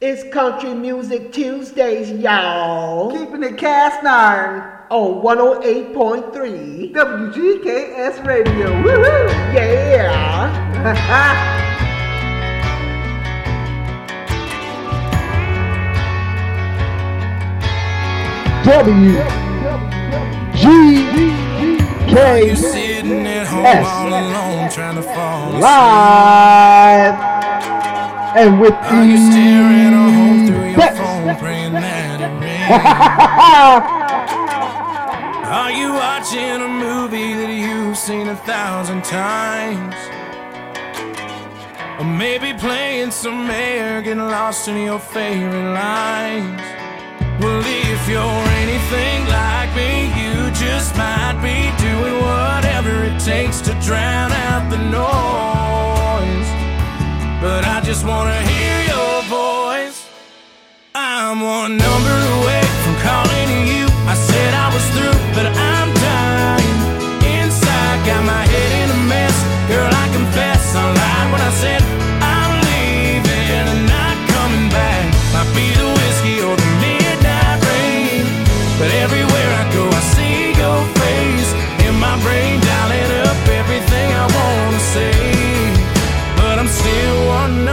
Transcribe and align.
It's 0.00 0.22
Country 0.32 0.74
Music 0.74 1.32
Tuesdays, 1.32 2.12
y'all. 2.12 3.10
Keeping 3.10 3.42
it 3.42 3.58
cast 3.58 4.04
iron. 4.04 4.62
On 4.90 5.20
108.3 5.22 6.92
WGKS 6.92 8.24
Radio. 8.24 8.68
Woohoo! 8.84 9.28
Yeah. 9.52 10.54
W 18.64 19.14
G 20.54 20.62
K 22.06 22.54
Sitting 22.54 23.26
at 23.26 23.48
home 23.48 23.84
all 23.84 24.08
alone 24.08 24.70
trying 24.70 24.94
to 24.94 25.02
fall 25.02 25.48
asleep. 25.48 25.62
live 25.62 27.37
and 28.36 28.60
with 28.60 28.74
Are 28.74 29.04
you 29.04 29.16
staring 29.16 29.88
at 29.88 29.92
home 29.94 30.46
through 30.46 30.68
your 30.70 30.90
phone 30.92 31.34
praying 31.36 31.72
that 31.72 32.20
it 32.20 32.28
rains? 32.40 32.68
Are 35.48 35.72
you 35.72 35.94
watching 35.94 36.60
a 36.60 36.68
movie 36.68 37.32
that 37.34 37.50
you've 37.50 37.96
seen 37.96 38.28
a 38.28 38.36
thousand 38.36 39.02
times? 39.04 39.94
Or 41.98 42.04
maybe 42.04 42.52
playing 42.52 43.10
some 43.10 43.48
air, 43.50 44.02
getting 44.02 44.22
lost 44.22 44.68
in 44.68 44.76
your 44.84 44.98
favorite 44.98 45.72
lines? 45.72 46.60
Well, 47.40 47.62
if 47.64 48.06
you're 48.08 48.20
anything 48.60 49.26
like 49.28 49.74
me, 49.74 50.08
you 50.20 50.50
just 50.52 50.94
might 50.96 51.40
be 51.40 51.72
doing 51.82 52.20
whatever 52.20 53.04
it 53.04 53.18
takes 53.20 53.62
to 53.62 53.72
drown 53.80 54.32
out 54.32 54.68
the 54.70 54.76
noise. 54.76 56.47
But 57.40 57.64
I 57.64 57.80
just 57.80 58.04
wanna 58.04 58.40
hear 58.50 58.78
your 58.92 59.22
voice. 59.30 60.08
I'm 60.92 61.40
one 61.40 61.76
number 61.76 62.16
away 62.38 62.62
from 62.82 62.94
calling 62.96 63.50
you. 63.68 63.86
I 64.12 64.14
said 64.14 64.54
I 64.54 64.66
was 64.74 64.84
through, 64.94 65.18
but 65.36 65.46
I'm 65.46 65.77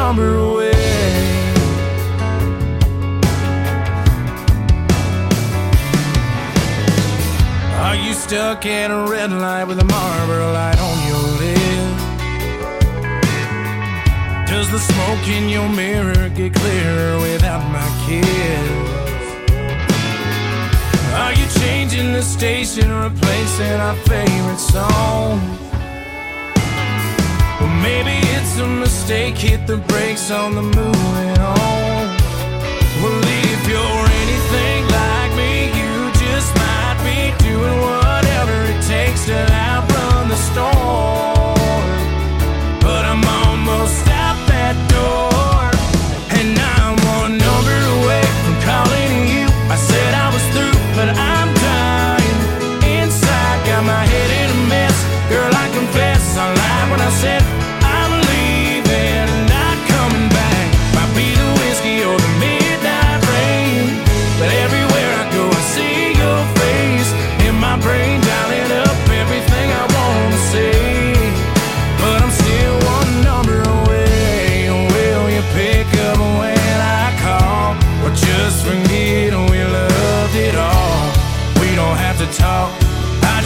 number 0.05 0.35
away. 0.35 0.71
Are 7.85 7.95
you 7.95 8.13
stuck 8.13 8.67
at 8.67 8.91
a 8.91 9.09
red 9.09 9.31
light 9.31 9.63
with 9.63 9.79
a 9.79 9.85
Marlboro 9.85 10.53
light 10.53 10.79
on 10.89 10.97
your 11.09 11.23
lip? 11.41 11.93
Does 14.47 14.69
the 14.69 14.81
smoke 14.91 15.27
in 15.37 15.49
your 15.49 15.69
mirror 15.69 16.29
get 16.29 16.53
clearer 16.53 17.19
without 17.27 17.63
my 17.77 17.87
kiss? 18.05 19.25
Are 21.21 21.33
you 21.39 21.47
changing 21.61 22.13
the 22.13 22.21
station, 22.21 22.91
or 22.91 23.09
replacing 23.09 23.79
our 23.87 23.95
favorite 24.11 24.59
song? 24.59 25.64
Maybe 27.85 28.17
it's 28.35 28.57
a 28.57 28.67
mistake, 28.67 29.37
hit 29.37 29.67
the 29.67 29.77
brakes 29.77 30.31
on 30.31 30.55
the 30.55 30.63
moving 30.63 31.37
on. 31.37 32.05
Well, 33.01 33.21
if 33.45 33.61
you're 33.69 34.05
anything 34.23 34.81
like 34.99 35.31
me, 35.41 35.51
you 35.79 35.93
just 36.25 36.49
might 36.55 36.97
be 37.05 37.19
doing 37.43 37.77
whatever 37.89 38.57
it 38.73 38.81
takes 38.87 39.25
to 39.27 39.37
outrun 39.53 40.29
the 40.29 40.35
storm. 40.35 40.84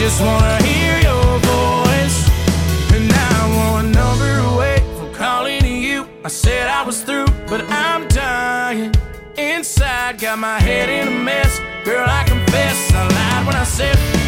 Just 0.09 0.22
wanna 0.22 0.58
hear 0.64 0.97
your 1.09 1.40
voice. 1.53 2.20
And 2.94 3.92
number 3.94 4.31
away 4.53 4.78
from 4.97 5.14
calling 5.14 5.64
you. 5.66 6.08
I 6.24 6.30
said 6.30 6.68
I 6.68 6.81
was 6.84 7.03
through, 7.03 7.28
but 7.47 7.62
I'm 7.70 8.08
dying. 8.08 8.92
Inside, 9.38 10.19
got 10.19 10.40
my 10.40 10.59
head 10.59 10.90
in 10.90 11.08
a 11.08 11.19
mess. 11.30 11.59
Girl, 11.86 12.08
I 12.08 12.24
confess 12.24 12.92
I 12.92 13.08
lied 13.08 13.46
when 13.46 13.56
I 13.56 13.64
said 13.64 14.19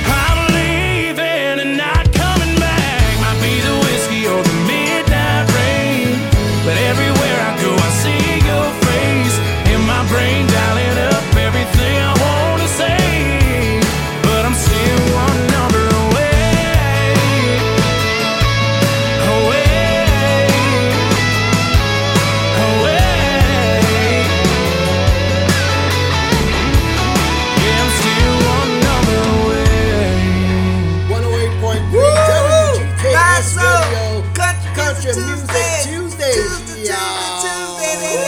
Country, 35.01 35.19
Country 35.23 35.33
Music 35.33 35.47
Tuesday. 35.81 36.31
Tuesdays, 36.31 36.35
Tuesday. 36.35 36.93
Tuesday, 37.41 37.95
Tuesday. 37.97 38.21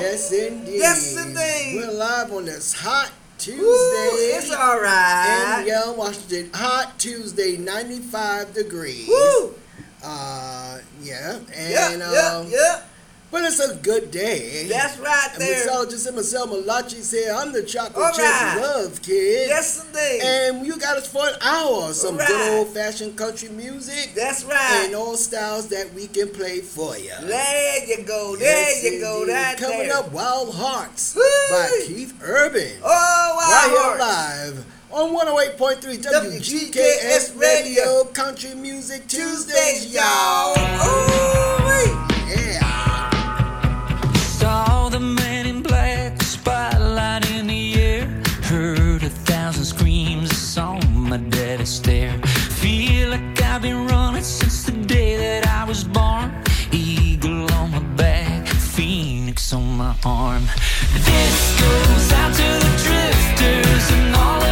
Yes, 0.00 0.32
indeed. 0.32 0.78
Yes, 0.78 1.16
indeed. 1.18 1.76
We're 1.76 1.92
live 1.92 2.32
on 2.32 2.46
this 2.46 2.72
hot 2.72 3.10
Tuesday. 3.36 3.60
Woo, 3.60 4.38
it's 4.38 4.50
all 4.50 4.78
in 4.78 4.82
right. 4.84 5.64
Yale, 5.66 5.94
Washington. 5.96 6.50
Hot 6.54 6.98
Tuesday, 6.98 7.58
95 7.58 8.54
degrees. 8.54 9.06
Woo. 9.06 9.54
Uh, 10.02 10.78
yeah. 11.02 11.40
Yeah, 11.54 11.90
And, 11.90 12.00
yeah, 12.00 12.36
um, 12.36 12.46
yeah. 12.48 12.82
But 13.30 13.44
it's 13.44 13.58
a 13.60 13.74
good 13.76 14.10
day. 14.10 14.66
That's 14.68 14.98
right 14.98 15.28
And 15.34 15.42
there. 15.42 15.66
Marcel, 15.66 15.86
just 15.86 16.12
Marcel 16.14 16.46
Malachi 16.46 17.00
said, 17.02 17.30
I'm 17.34 17.52
the 17.52 17.62
chocolate 17.62 18.04
All 18.06 18.12
chip 18.12 18.24
right. 18.24 18.58
love 18.60 19.02
kid. 19.02 19.48
Yes, 19.48 19.84
indeed. 19.86 20.20
And 20.22 20.66
you 20.66 20.78
got 20.78 20.96
us 20.96 21.06
for 21.12 21.26
an 21.26 21.34
hour. 21.42 21.92
Some 21.92 22.16
right. 22.16 22.26
good 22.26 22.58
old 22.58 22.68
fashioned 22.68 23.16
country 23.16 23.50
music. 23.50 24.12
That's 24.14 24.44
right. 24.44 24.84
And 24.86 24.94
all 24.94 25.16
styles 25.16 25.68
that 25.68 25.92
we 25.94 26.06
can 26.06 26.28
play 26.30 26.60
for 26.60 26.96
you. 26.96 27.12
There 27.22 27.86
you 27.86 28.04
go. 28.04 28.36
There 28.36 28.48
Yes, 28.50 28.82
you 28.84 29.00
go. 29.00 29.26
That 29.26 29.58
Coming 29.58 29.88
there. 29.88 29.96
up, 29.98 30.10
Wild 30.12 30.54
Hearts 30.54 31.14
Woo. 31.14 31.22
by 31.50 31.68
Keith 31.86 32.18
Urban. 32.22 32.72
Oh, 32.82 33.34
wow. 33.36 33.50
right 33.50 33.70
here 33.70 34.54
live 34.56 34.64
on 34.90 35.10
108.3 35.14 35.98
WGKS 35.98 36.40
WGKS 36.40 37.38
Radio 37.38 37.74
Radio. 37.84 38.04
Country 38.12 38.54
Music 38.54 39.06
Tuesdays, 39.06 39.84
Tuesdays, 39.84 39.94
y'all. 39.94 40.56
y'all. 40.56 40.88
Ooh-wee. 40.88 42.32
Yeah. 42.34 42.77
My 51.08 51.16
daddy 51.16 51.64
stare. 51.64 52.12
Feel 52.60 53.10
like 53.10 53.42
I've 53.42 53.62
been 53.62 53.86
running 53.86 54.22
since 54.22 54.64
the 54.64 54.72
day 54.72 55.16
that 55.16 55.46
I 55.46 55.64
was 55.64 55.84
born. 55.84 56.30
Eagle 56.70 57.50
on 57.52 57.70
my 57.70 57.82
back, 57.96 58.46
phoenix 58.46 59.52
on 59.54 59.76
my 59.78 59.94
arm. 60.04 60.44
This 60.92 61.60
goes 61.60 62.12
out 62.12 62.32
to 62.34 62.48
the 62.64 62.72
drifters 62.84 63.90
and 63.92 64.16
all 64.16 64.47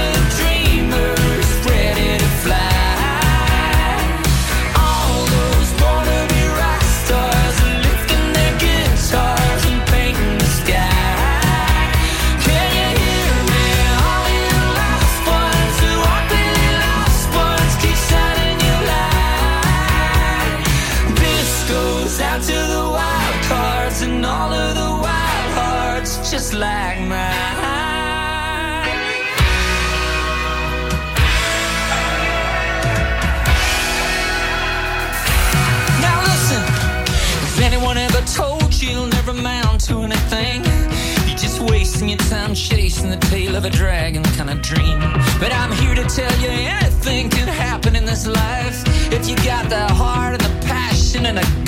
chasing 42.56 43.10
the 43.10 43.18
tail 43.18 43.54
of 43.54 43.66
a 43.66 43.70
dragon 43.70 44.22
kind 44.22 44.48
of 44.48 44.62
dream. 44.62 44.98
But 45.38 45.52
I'm 45.52 45.70
here 45.72 45.94
to 45.94 46.04
tell 46.04 46.34
you 46.40 46.48
anything 46.48 47.28
can 47.28 47.46
happen 47.46 47.94
in 47.94 48.06
this 48.06 48.26
life 48.26 48.82
if 49.12 49.28
you 49.28 49.36
got 49.36 49.68
the 49.68 49.86
heart 49.92 50.32
and 50.32 50.42
the 50.42 50.66
passion 50.66 51.26
and 51.26 51.36
the 51.36 51.65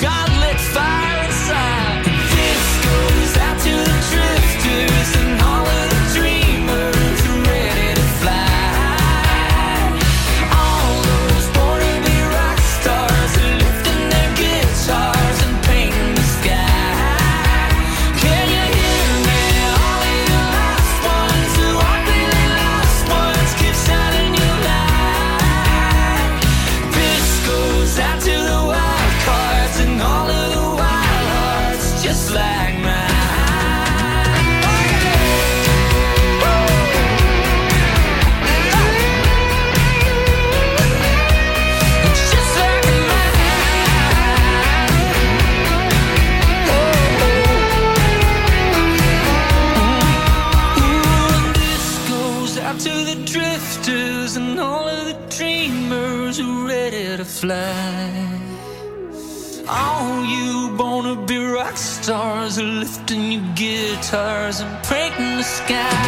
stars 64.09 64.59
and 64.61 64.87
breaking 64.87 65.37
the 65.37 65.43
sky. 65.43 65.98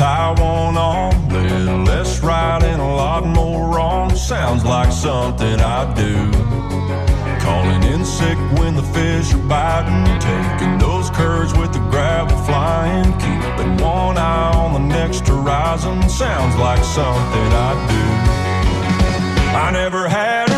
tie 0.00 0.30
one 0.40 0.78
on, 0.78 1.28
little 1.28 1.82
less 1.82 2.20
right 2.20 2.62
and 2.64 2.80
a 2.80 2.84
lot 3.04 3.22
more 3.22 3.68
wrong. 3.68 4.08
Sounds 4.16 4.64
like 4.64 4.90
something 4.90 5.60
I 5.60 5.92
do. 5.92 6.14
Calling 7.44 7.82
in 7.82 8.02
sick 8.06 8.38
when 8.58 8.74
the 8.76 8.82
fish 8.94 9.34
are 9.34 9.46
biting, 9.46 10.06
taking 10.18 10.78
those 10.78 11.10
curves 11.10 11.52
with 11.52 11.74
the 11.74 11.80
gravel 11.90 12.38
flying, 12.44 13.12
keeping 13.18 13.76
one 13.84 14.16
eye 14.16 14.52
on 14.54 14.72
the 14.72 14.88
next 14.88 15.28
horizon. 15.28 16.08
Sounds 16.08 16.56
like 16.56 16.82
something 16.82 17.48
I 17.68 17.72
do. 17.92 18.04
I 19.54 19.70
never 19.70 20.08
had 20.08 20.49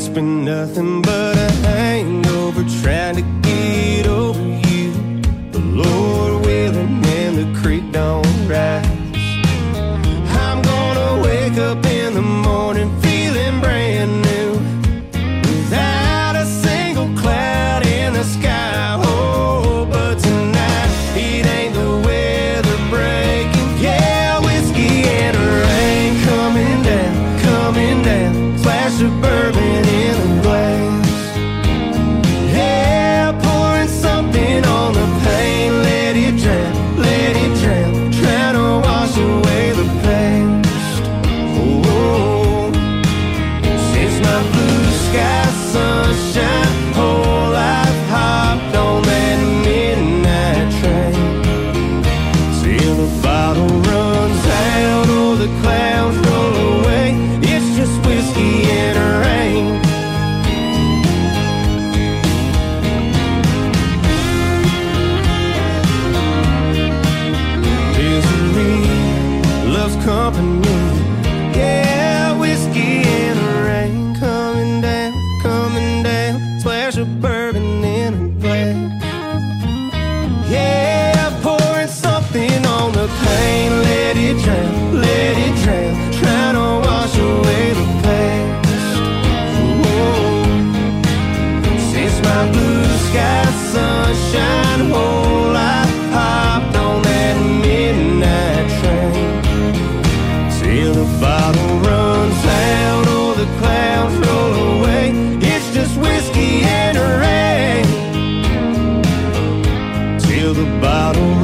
It's 0.00 0.08
been 0.08 0.44
nothing 0.44 1.02
but 1.02 1.36
a 1.36 1.50
hangover 1.66 2.62
trying 2.82 3.16
to 3.16 3.22
get 3.42 3.97
the 110.54 110.64
bottle 110.80 111.37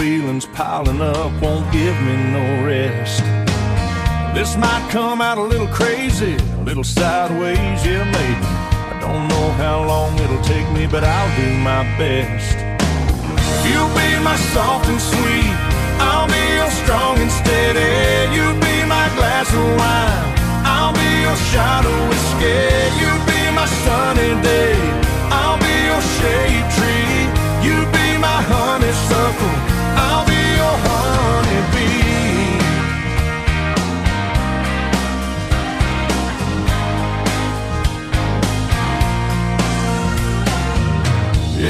feelings 0.00 0.46
piling 0.46 1.02
up 1.02 1.30
won't 1.42 1.70
give 1.70 1.94
me 2.00 2.16
no 2.32 2.64
rest. 2.64 3.22
This 4.34 4.56
might 4.56 4.88
come 4.90 5.20
out 5.20 5.36
a 5.36 5.42
little 5.42 5.68
crazy, 5.68 6.36
a 6.36 6.62
little 6.62 6.82
sideways, 6.82 7.84
yeah, 7.84 8.04
maybe. 8.16 8.48
I 8.92 8.98
don't 9.04 9.28
know 9.28 9.46
how 9.62 9.84
long 9.84 10.18
it'll 10.18 10.40
take 10.40 10.66
me, 10.72 10.86
but 10.86 11.04
I'll 11.04 11.32
do 11.36 11.48
my 11.58 11.82
best. 12.00 12.56
You'll 13.68 13.92
be 13.92 14.10
my 14.24 14.36
soft 14.56 14.88
and 14.88 15.02
sweet, 15.12 15.52
I'll 16.08 16.28
be 16.32 16.44
your 16.56 16.72
strong 16.80 17.18
and 17.20 17.32
steady. 17.40 17.92
You'll 18.34 18.56
be 18.56 18.76
my 18.88 19.06
glass 19.20 19.52
of 19.52 19.66
wine, 19.80 20.28
I'll 20.64 20.94
be 20.96 21.10
your 21.26 21.38
shot 21.52 21.84
of 21.84 21.98
whiskey. 22.08 22.56
You'll 23.00 23.24
be 23.28 23.40
my 23.52 23.68
sunny 23.84 24.32
day, 24.40 24.80
I'll 25.28 25.60
be 25.60 25.76
your 25.92 26.02
shade 26.16 26.64
tree. 26.76 27.20
You'll 27.60 27.90
be 27.92 28.16
my 28.16 28.38
honeysuckle. 28.48 29.59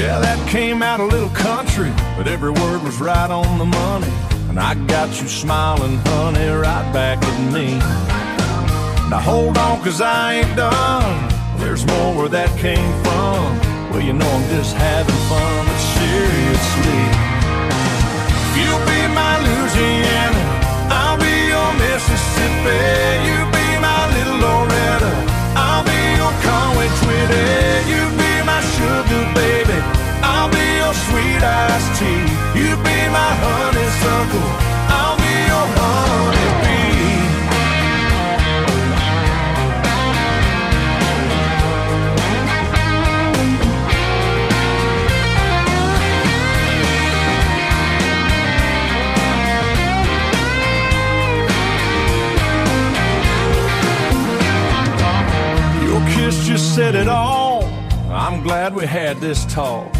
Yeah, 0.01 0.17
that 0.17 0.49
came 0.49 0.81
out 0.81 0.99
a 0.99 1.05
little 1.05 1.29
country, 1.29 1.93
but 2.17 2.27
every 2.27 2.49
word 2.49 2.81
was 2.81 2.99
right 2.99 3.29
on 3.29 3.59
the 3.59 3.65
money. 3.65 4.09
And 4.49 4.59
I 4.59 4.73
got 4.87 5.21
you 5.21 5.27
smiling, 5.27 5.97
honey, 6.09 6.47
right 6.49 6.91
back 6.91 7.21
at 7.21 7.53
me. 7.53 7.77
Now 9.11 9.21
hold 9.21 9.59
on, 9.59 9.79
cause 9.83 10.01
I 10.01 10.41
ain't 10.41 10.55
done. 10.57 11.29
There's 11.59 11.85
more 11.85 12.15
where 12.17 12.29
that 12.29 12.49
came 12.57 12.91
from. 13.05 13.45
Well, 13.91 14.01
you 14.01 14.13
know 14.13 14.25
I'm 14.25 14.49
just 14.49 14.73
having 14.73 15.21
fun, 15.29 15.69
but 15.69 15.81
seriously. 15.93 17.01
you'll 18.57 18.85
be 18.89 19.01
my 19.13 19.37
Louisiana, 19.45 20.41
I'll 20.89 21.19
be 21.21 21.35
your 21.53 21.71
Mississippi. 21.77 22.50
we 58.81 58.87
had 58.87 59.17
this 59.17 59.45
talk, 59.45 59.93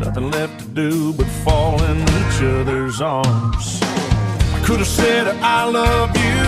nothing 0.00 0.30
left 0.30 0.58
to 0.60 0.66
do 0.68 1.12
but 1.12 1.26
fall 1.44 1.76
in 1.84 2.00
each 2.00 2.40
other's 2.40 3.02
arms. 3.02 3.78
I 3.82 4.62
could 4.64 4.78
have 4.78 4.88
said 4.88 5.28
I 5.44 5.68
love 5.68 6.16
you, 6.16 6.40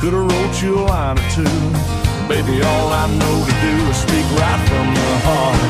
could 0.00 0.12
have 0.12 0.26
wrote 0.26 0.56
you 0.60 0.74
a 0.74 0.84
line 0.90 1.18
or 1.22 1.28
two. 1.30 1.56
Baby, 2.26 2.58
all 2.66 2.88
I 2.90 3.06
know 3.06 3.36
to 3.46 3.54
do 3.62 3.74
is 3.86 3.98
speak 4.02 4.26
right 4.42 4.62
from 4.66 4.86
the 4.90 5.12
heart. 5.22 5.62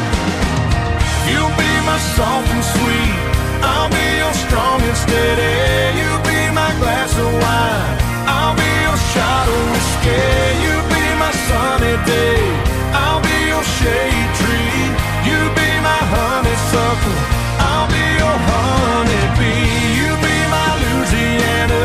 You'll 1.29 1.57
be 1.61 1.73
my 1.85 2.01
soft 2.17 2.49
and 2.57 2.65
sweet. 2.65 3.17
I'll 3.61 3.93
be 3.93 4.07
your 4.17 4.33
strong 4.49 4.81
and 4.81 4.97
steady. 4.97 5.57
You 6.01 6.11
be 6.25 6.41
my 6.57 6.73
glass 6.81 7.13
of 7.21 7.29
wine. 7.37 7.97
I'll 8.33 8.57
be 8.57 8.71
your 8.89 9.01
shot 9.13 9.45
of 9.45 9.61
whiskey. 9.77 10.25
You 10.65 10.75
be 10.89 11.05
my 11.21 11.33
sunny 11.53 11.97
day. 12.09 12.41
I'll 12.97 13.21
be 13.21 13.37
your 13.53 13.65
shade 13.77 14.40
honeysuckle. 16.15 17.19
I'll 17.71 17.89
be 17.89 18.05
your 18.23 18.39
honeybee. 18.51 19.99
You'll 19.99 20.23
be 20.23 20.37
my 20.55 20.71
Louisiana. 20.83 21.83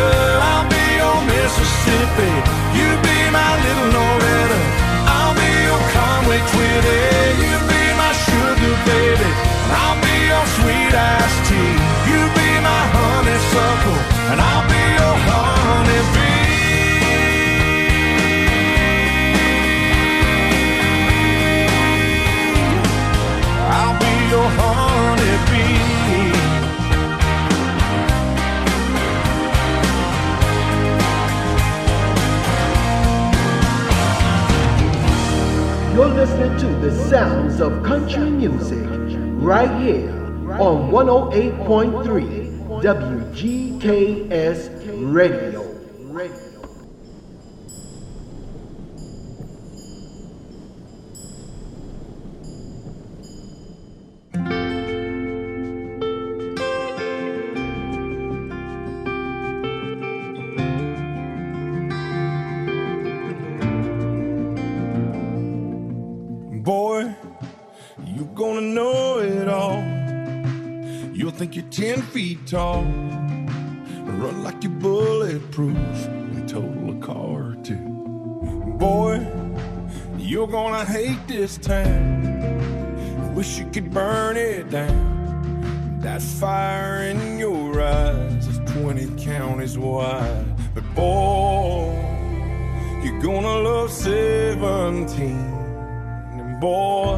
I'll 0.49 0.67
be 0.69 0.83
your 1.01 1.19
Mississippi. 1.29 2.31
You'll 2.77 3.01
be 3.05 3.19
my 3.29 3.51
little 3.65 3.89
Loretta. 3.95 4.61
I'll 5.15 5.35
be 5.37 5.51
your 5.69 5.81
Conway 5.95 6.39
Twitty. 6.51 7.01
You'll 7.43 7.67
be 7.69 7.83
my 8.01 8.11
sugar 8.25 8.75
baby. 8.89 9.29
I'll 9.81 9.99
be 10.01 10.15
your 10.31 10.45
sweet 10.57 10.93
iced 10.93 11.41
tea. 11.47 11.73
You 12.09 12.19
be 12.39 12.49
my 12.69 12.83
honeysuckle, 12.97 13.99
and 14.31 14.37
I'll 14.41 14.65
be 14.69 14.81
your 14.99 15.15
honeybee. 15.25 15.44
You're 36.05 36.13
listening 36.13 36.55
to 36.59 36.67
the 36.87 36.91
sounds 37.09 37.59
of 37.59 37.81
country 37.81 38.29
music 38.29 38.87
right 39.41 39.81
here 39.81 40.11
on 40.61 40.91
108.3 40.91 42.83
WGKS 42.83 44.69
Radio. 45.11 45.63
Tall. 72.45 72.83
Run 72.83 74.43
like 74.43 74.63
you're 74.63 74.71
bulletproof 74.73 76.05
and 76.05 76.47
total 76.47 76.91
a 76.91 76.99
car 76.99 77.51
or 77.51 77.55
two. 77.63 77.75
Boy, 78.77 79.25
you're 80.17 80.47
gonna 80.47 80.85
hate 80.85 81.27
this 81.27 81.57
town. 81.57 83.33
Wish 83.33 83.57
you 83.57 83.65
could 83.65 83.91
burn 83.91 84.37
it 84.37 84.69
down. 84.69 85.99
That 86.01 86.21
fire 86.21 87.03
in 87.03 87.39
your 87.39 87.81
eyes 87.81 88.47
is 88.47 88.59
20 88.73 89.23
counties 89.23 89.77
wide. 89.77 90.45
But 90.75 90.83
boy, 90.93 91.91
you're 93.03 93.21
gonna 93.21 93.59
love 93.59 93.91
17. 93.91 95.31
And 96.37 96.59
boy, 96.61 97.17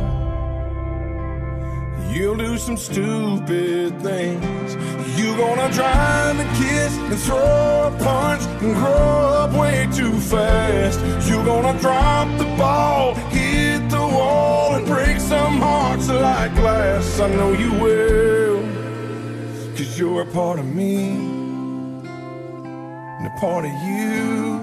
you'll 2.13 2.37
do 2.37 2.57
some 2.57 2.77
stupid 2.77 4.01
things. 4.01 4.96
You're 5.17 5.35
gonna 5.35 5.69
drive 5.73 6.39
and 6.39 6.49
kiss 6.57 6.95
and 6.95 7.17
throw 7.17 7.87
a 7.87 7.91
punch 8.03 8.43
and 8.61 8.75
grow 8.75 9.41
up 9.41 9.51
way 9.53 9.87
too 9.91 10.15
fast. 10.19 10.99
You're 11.27 11.43
gonna 11.43 11.73
drop 11.79 12.27
the 12.37 12.45
ball, 12.55 13.15
hit 13.31 13.89
the 13.89 13.97
wall, 13.97 14.75
and 14.75 14.85
break 14.85 15.19
some 15.19 15.59
hearts 15.59 16.07
like 16.07 16.53
glass. 16.53 17.19
I 17.19 17.29
know 17.29 17.53
you 17.53 17.71
will, 17.81 18.61
cause 19.75 19.97
you're 19.97 20.21
a 20.21 20.25
part 20.27 20.59
of 20.59 20.65
me, 20.65 21.17
and 23.17 23.25
a 23.25 23.33
part 23.39 23.65
of 23.65 23.71
you 23.71 24.59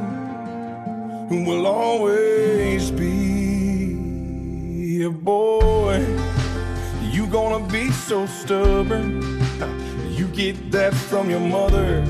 who 1.29 1.43
will 1.49 1.67
always 1.67 2.93
be 2.93 5.03
a 5.03 5.11
boy. 5.11 5.99
You're 7.11 7.27
gonna 7.27 7.67
be 7.73 7.91
so 7.91 8.27
stubborn. 8.27 9.43
Get 10.35 10.73
that 10.73 10.93
from 10.93 11.31
your 11.31 11.39
mother. 11.39 12.03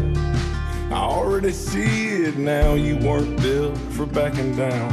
I 0.91 0.95
already 0.95 1.53
see 1.53 2.23
it 2.23 2.39
now. 2.39 2.73
You 2.73 2.97
weren't 2.97 3.39
built 3.43 3.77
for 3.93 4.07
backing 4.07 4.57
down. 4.57 4.89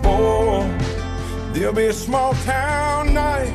Boy, 0.00 0.68
there'll 1.52 1.74
be 1.74 1.86
a 1.86 1.92
small 1.92 2.34
town 2.44 3.14
night. 3.14 3.52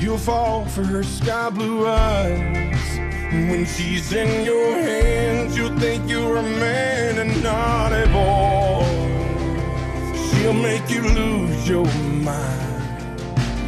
You'll 0.00 0.16
fall 0.16 0.64
for 0.64 0.82
her 0.82 1.02
sky 1.02 1.50
blue 1.50 1.86
eyes. 1.86 2.98
When 3.50 3.66
she's 3.66 4.14
in 4.14 4.46
your 4.46 4.72
hands, 4.80 5.54
you'll 5.54 5.78
think 5.78 6.08
you're 6.08 6.38
a 6.38 6.42
man 6.42 7.18
and 7.18 7.42
not 7.42 7.92
a 7.92 8.06
boy. 8.06 8.86
She'll 10.30 10.54
make 10.54 10.88
you 10.88 11.02
lose 11.02 11.68
your 11.68 11.84
mind, 12.24 13.20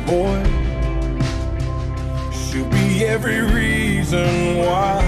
boy. 0.07 0.43
She'll 2.33 2.71
be 2.71 3.05
every 3.05 3.43
reason 3.43 3.90
why 4.13 4.99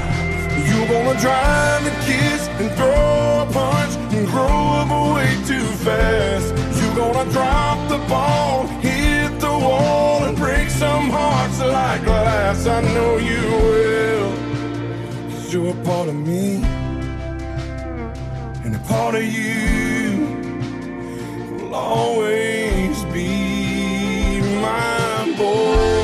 you're 0.64 0.86
gonna 0.86 1.18
drive 1.20 1.84
and 1.84 2.06
kiss 2.06 2.46
and 2.60 2.70
throw 2.72 3.42
a 3.42 3.48
punch 3.52 3.96
and 4.14 4.28
grow 4.28 4.46
up 4.46 5.16
way 5.16 5.34
too 5.44 5.66
fast. 5.82 6.54
You're 6.80 6.94
gonna 6.94 7.28
drop 7.32 7.88
the 7.88 7.98
ball, 8.08 8.68
hit 8.80 9.40
the 9.40 9.50
wall, 9.50 10.22
and 10.24 10.36
break 10.36 10.70
some 10.70 11.10
hearts 11.10 11.58
like 11.60 12.04
glass. 12.04 12.66
I 12.66 12.80
know 12.94 13.16
you 13.16 13.42
will. 13.70 14.32
Cause 15.30 15.52
you're 15.52 15.70
a 15.70 15.84
part 15.84 16.08
of 16.08 16.14
me 16.14 16.62
and 18.64 18.76
a 18.76 18.78
part 18.86 19.16
of 19.16 19.24
you 19.24 20.20
will 21.58 21.74
always 21.74 23.02
be 23.06 24.40
my 24.60 25.34
boy. 25.36 26.01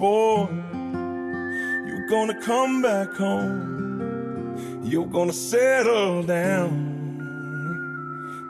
Boy, 0.00 0.48
you're 1.86 2.08
gonna 2.08 2.40
come 2.40 2.80
back 2.80 3.12
home. 3.12 4.80
You're 4.82 5.04
gonna 5.04 5.30
settle 5.30 6.22
down. 6.22 6.72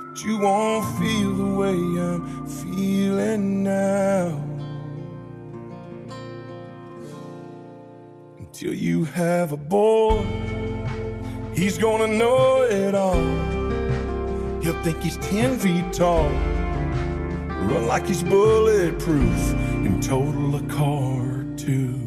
But 0.06 0.24
you 0.24 0.38
won't 0.38 0.86
feel 0.96 1.34
the 1.34 1.52
way 1.56 1.74
I'm 1.74 2.46
feeling 2.46 3.64
now. 3.64 4.40
Until 8.38 8.72
you 8.72 9.02
have 9.06 9.50
a 9.50 9.56
boy, 9.56 10.24
he's 11.52 11.78
gonna 11.78 12.06
know 12.06 12.62
it 12.62 12.94
all. 12.94 13.26
He'll 14.62 14.80
think 14.84 15.02
he's 15.02 15.16
10 15.16 15.58
feet 15.58 15.92
tall, 15.92 16.30
run 17.66 17.88
like 17.88 18.06
he's 18.06 18.22
bulletproof, 18.22 19.52
and 19.84 20.00
total 20.00 20.54
a 20.54 20.62
car 20.68 21.39
to 21.64 21.99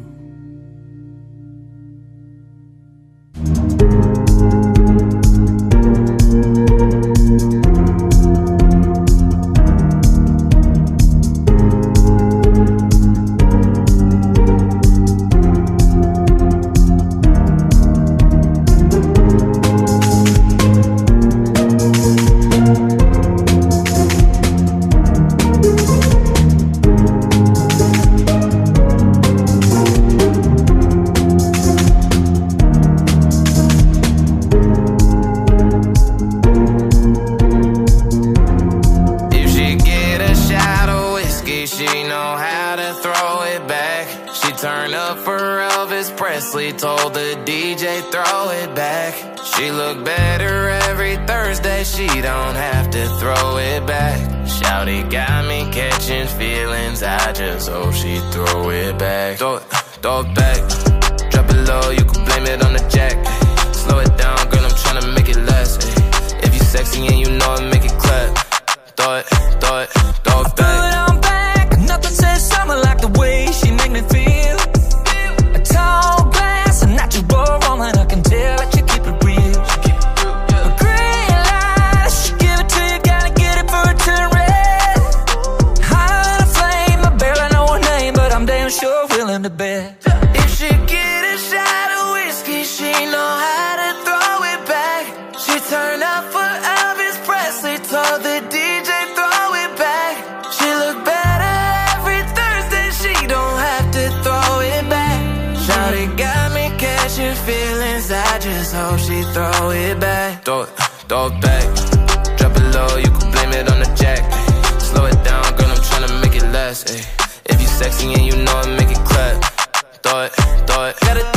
thought. 120.74 121.33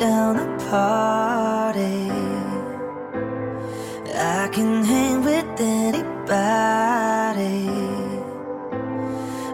down 0.00 0.38
a 0.38 0.48
party. 0.70 2.08
I 4.16 4.48
can 4.50 4.82
hang 4.82 5.22
with 5.22 5.60
anybody. 5.60 6.08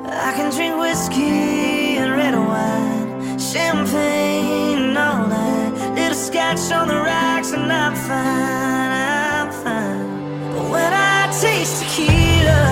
I 0.06 0.30
can 0.36 0.52
drink 0.54 0.78
whiskey 0.78 1.98
and 1.98 2.12
red 2.12 2.36
wine, 2.36 3.38
champagne 3.40 4.96
all 4.96 5.26
that. 5.26 5.96
little 5.96 6.14
scotch 6.14 6.70
on 6.70 6.86
the 6.86 7.00
rocks, 7.10 7.50
and 7.50 7.72
I'm 7.72 7.96
fine. 7.96 8.92
I'm 9.42 9.50
fine. 9.64 10.06
But 10.54 10.70
when 10.70 10.92
I 10.92 11.26
taste 11.42 11.82
tequila, 11.82 12.62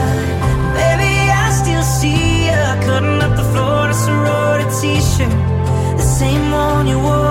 baby, 0.78 1.12
I 1.42 1.50
still 1.50 1.82
see 1.82 2.46
you 2.50 2.62
cutting 2.86 3.20
up 3.20 3.36
the 3.36 3.46
floor 3.52 3.86
in 3.86 3.90
a 3.90 3.94
sorority 3.94 4.70
t-shirt, 4.80 5.34
the 5.98 6.06
same 6.20 6.52
one 6.52 6.86
you 6.86 7.00
wore. 7.00 7.23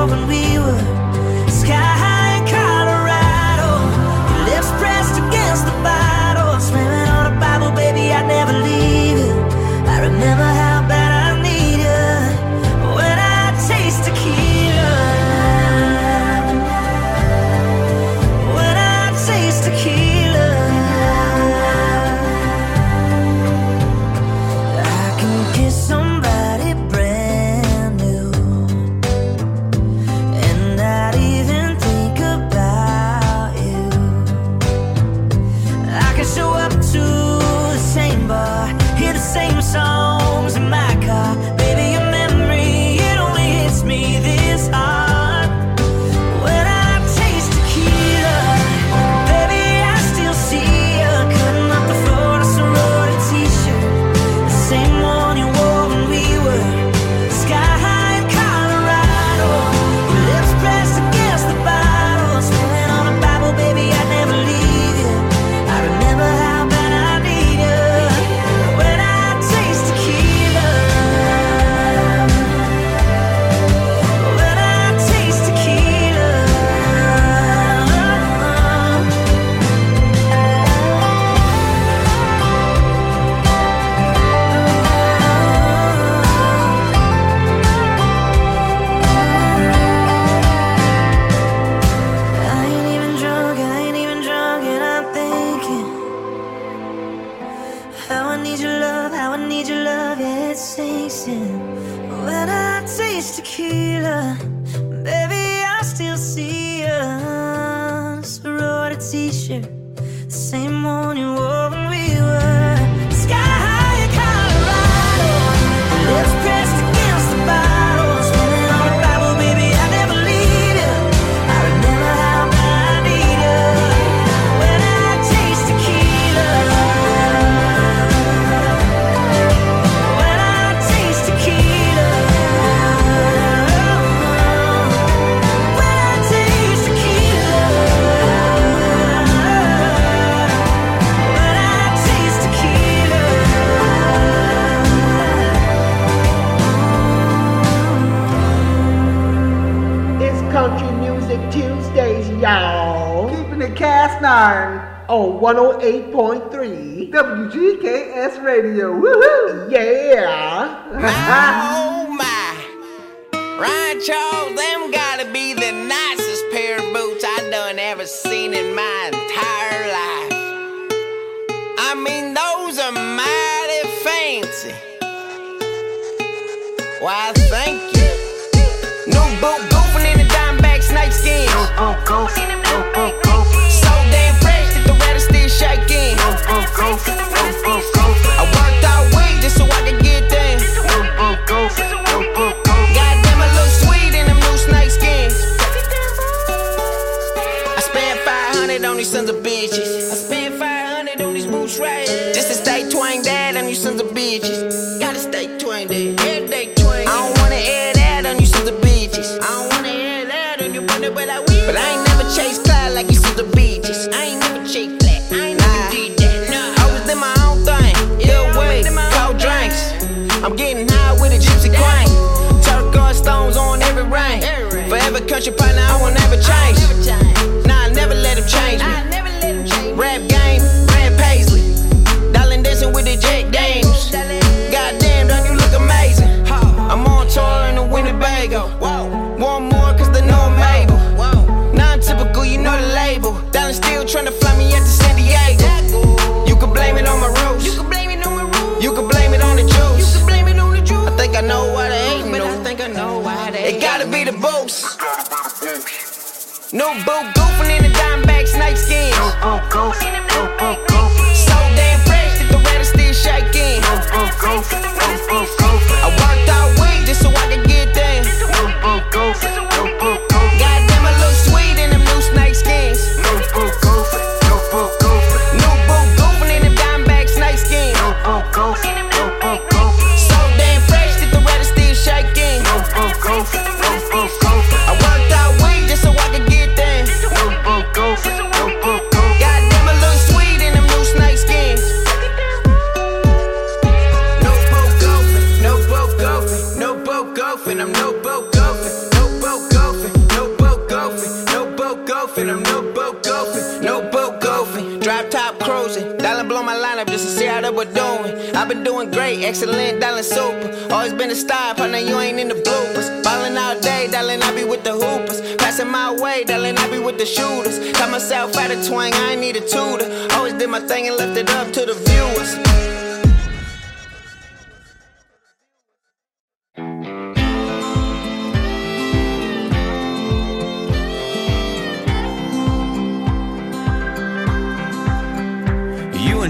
golfing. 302.35 302.49
I'm 302.49 302.63
no 302.63 302.93
boat 302.93 303.23
golfing, 303.23 303.81
no 303.81 304.01
boat 304.09 304.41
golfing. 304.41 304.99
Drive 304.99 305.29
top 305.29 305.59
cruising. 305.59 306.17
Dollar 306.17 306.43
blow 306.43 306.63
my 306.63 306.75
lineup 306.75 307.07
just 307.07 307.25
to 307.25 307.31
see 307.31 307.45
how 307.45 307.61
they 307.61 307.69
were 307.69 307.85
doing. 307.85 308.55
I've 308.55 308.67
been 308.67 308.83
doing 308.83 309.11
great, 309.11 309.43
excellent, 309.43 310.01
dollar 310.01 310.23
super. 310.23 310.71
Always 310.91 311.13
been 311.13 311.31
a 311.31 311.35
star, 311.35 311.75
partner, 311.75 311.97
you 311.97 312.19
ain't 312.19 312.39
in 312.39 312.47
the 312.47 312.55
bloopers. 312.55 313.23
Ballin' 313.23 313.57
all 313.57 313.79
day, 313.79 314.07
darling, 314.11 314.41
I 314.41 314.55
be 314.55 314.63
with 314.63 314.83
the 314.83 314.93
hoopers. 314.93 315.55
Passing 315.57 315.89
my 315.89 316.11
way, 316.13 316.43
darling, 316.43 316.77
I 316.77 316.89
be 316.89 316.99
with 316.99 317.17
the 317.17 317.25
shooters. 317.25 317.79
Got 317.93 318.11
myself 318.11 318.55
out 318.57 318.71
of 318.71 318.85
twang, 318.85 319.13
I 319.13 319.31
ain't 319.31 319.41
need 319.41 319.55
a 319.55 319.61
tutor. 319.61 320.09
Always 320.33 320.53
did 320.53 320.69
my 320.69 320.79
thing 320.79 321.07
and 321.07 321.17
left 321.17 321.37
it 321.37 321.49
up 321.49 321.71
to 321.73 321.85
the 321.85 321.93
viewers. 321.93 322.72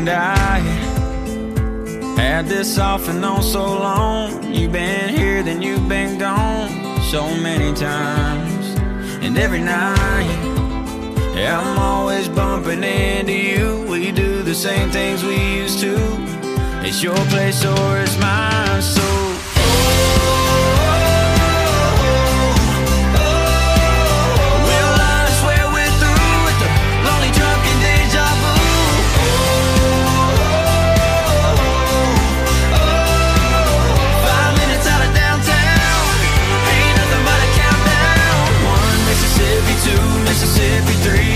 and 0.08 0.10
I 0.10 0.60
had 2.20 2.46
this 2.46 2.78
off 2.78 3.08
and 3.08 3.24
on 3.24 3.42
so 3.42 3.64
long. 3.64 4.54
You've 4.54 4.74
been 4.74 5.16
here, 5.16 5.44
then 5.44 5.62
you've 5.62 5.88
been 5.88 6.18
gone 6.18 7.02
so 7.04 7.34
many 7.38 7.74
times. 7.74 8.66
And 9.24 9.38
every 9.38 9.62
night, 9.62 10.28
yeah, 11.36 11.58
I'm 11.58 11.80
always 11.80 12.28
bumping 12.28 12.84
into 12.84 13.32
you. 13.32 13.86
We 13.90 14.12
do 14.12 14.44
the 14.44 14.56
same 14.56 14.90
things 14.90 15.24
we 15.24 15.38
used 15.62 15.80
to. 15.80 15.96
It's 16.86 17.02
your 17.02 17.24
place 17.32 17.64
or 17.64 18.00
it's 18.00 18.18
mine, 18.20 18.82
so 18.82 19.33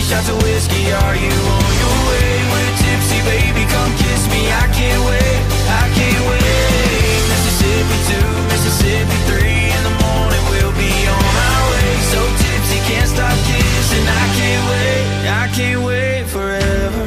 shots 0.08 0.30
of 0.30 0.41
whiskey, 0.43 0.91
are 1.04 1.15
you 1.15 1.36
on 1.58 1.72
your 1.84 1.98
way? 2.08 2.32
We're 2.52 2.74
tipsy, 2.80 3.20
baby, 3.28 3.63
come 3.67 3.91
kiss 4.00 4.24
me, 4.32 4.48
I 4.48 4.65
can't 4.72 5.04
wait, 5.04 5.41
I 5.67 5.86
can't 5.98 6.24
wait. 6.32 7.20
Mississippi 7.32 7.98
2, 8.15 8.24
Mississippi 8.54 9.17
3, 9.28 9.43
in 9.76 9.82
the 9.84 9.96
morning 10.06 10.43
we'll 10.52 10.76
be 10.80 10.93
on 11.12 11.32
our 11.50 11.63
way. 11.72 11.91
So 12.13 12.20
tipsy, 12.39 12.80
can't 12.88 13.10
stop 13.10 13.36
kissing, 13.52 14.06
I 14.08 14.26
can't 14.39 14.63
wait, 14.72 15.06
I 15.28 15.46
can't 15.58 15.84
wait 15.84 16.24
forever. 16.36 17.04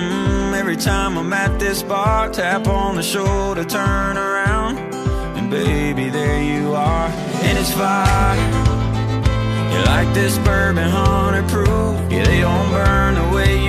Mm, 0.00 0.54
Every 0.54 0.76
time 0.76 1.18
I'm 1.18 1.32
at 1.32 1.60
this 1.60 1.82
bar, 1.82 2.30
tap 2.30 2.68
on 2.68 2.96
the 2.96 3.02
shoulder, 3.02 3.64
turn 3.64 4.16
around. 4.16 4.78
And 5.36 5.50
baby, 5.50 6.08
there 6.08 6.42
you 6.42 6.72
are, 6.72 7.08
and 7.46 7.58
it's 7.58 7.72
fire 7.72 8.81
like 9.86 10.12
this 10.14 10.38
bourbon 10.38 10.88
hundred 10.88 11.48
proof? 11.48 11.68
Yeah, 12.10 12.24
they 12.24 12.40
don't 12.40 12.70
burn 12.70 13.14
the 13.14 13.36
way 13.36 13.61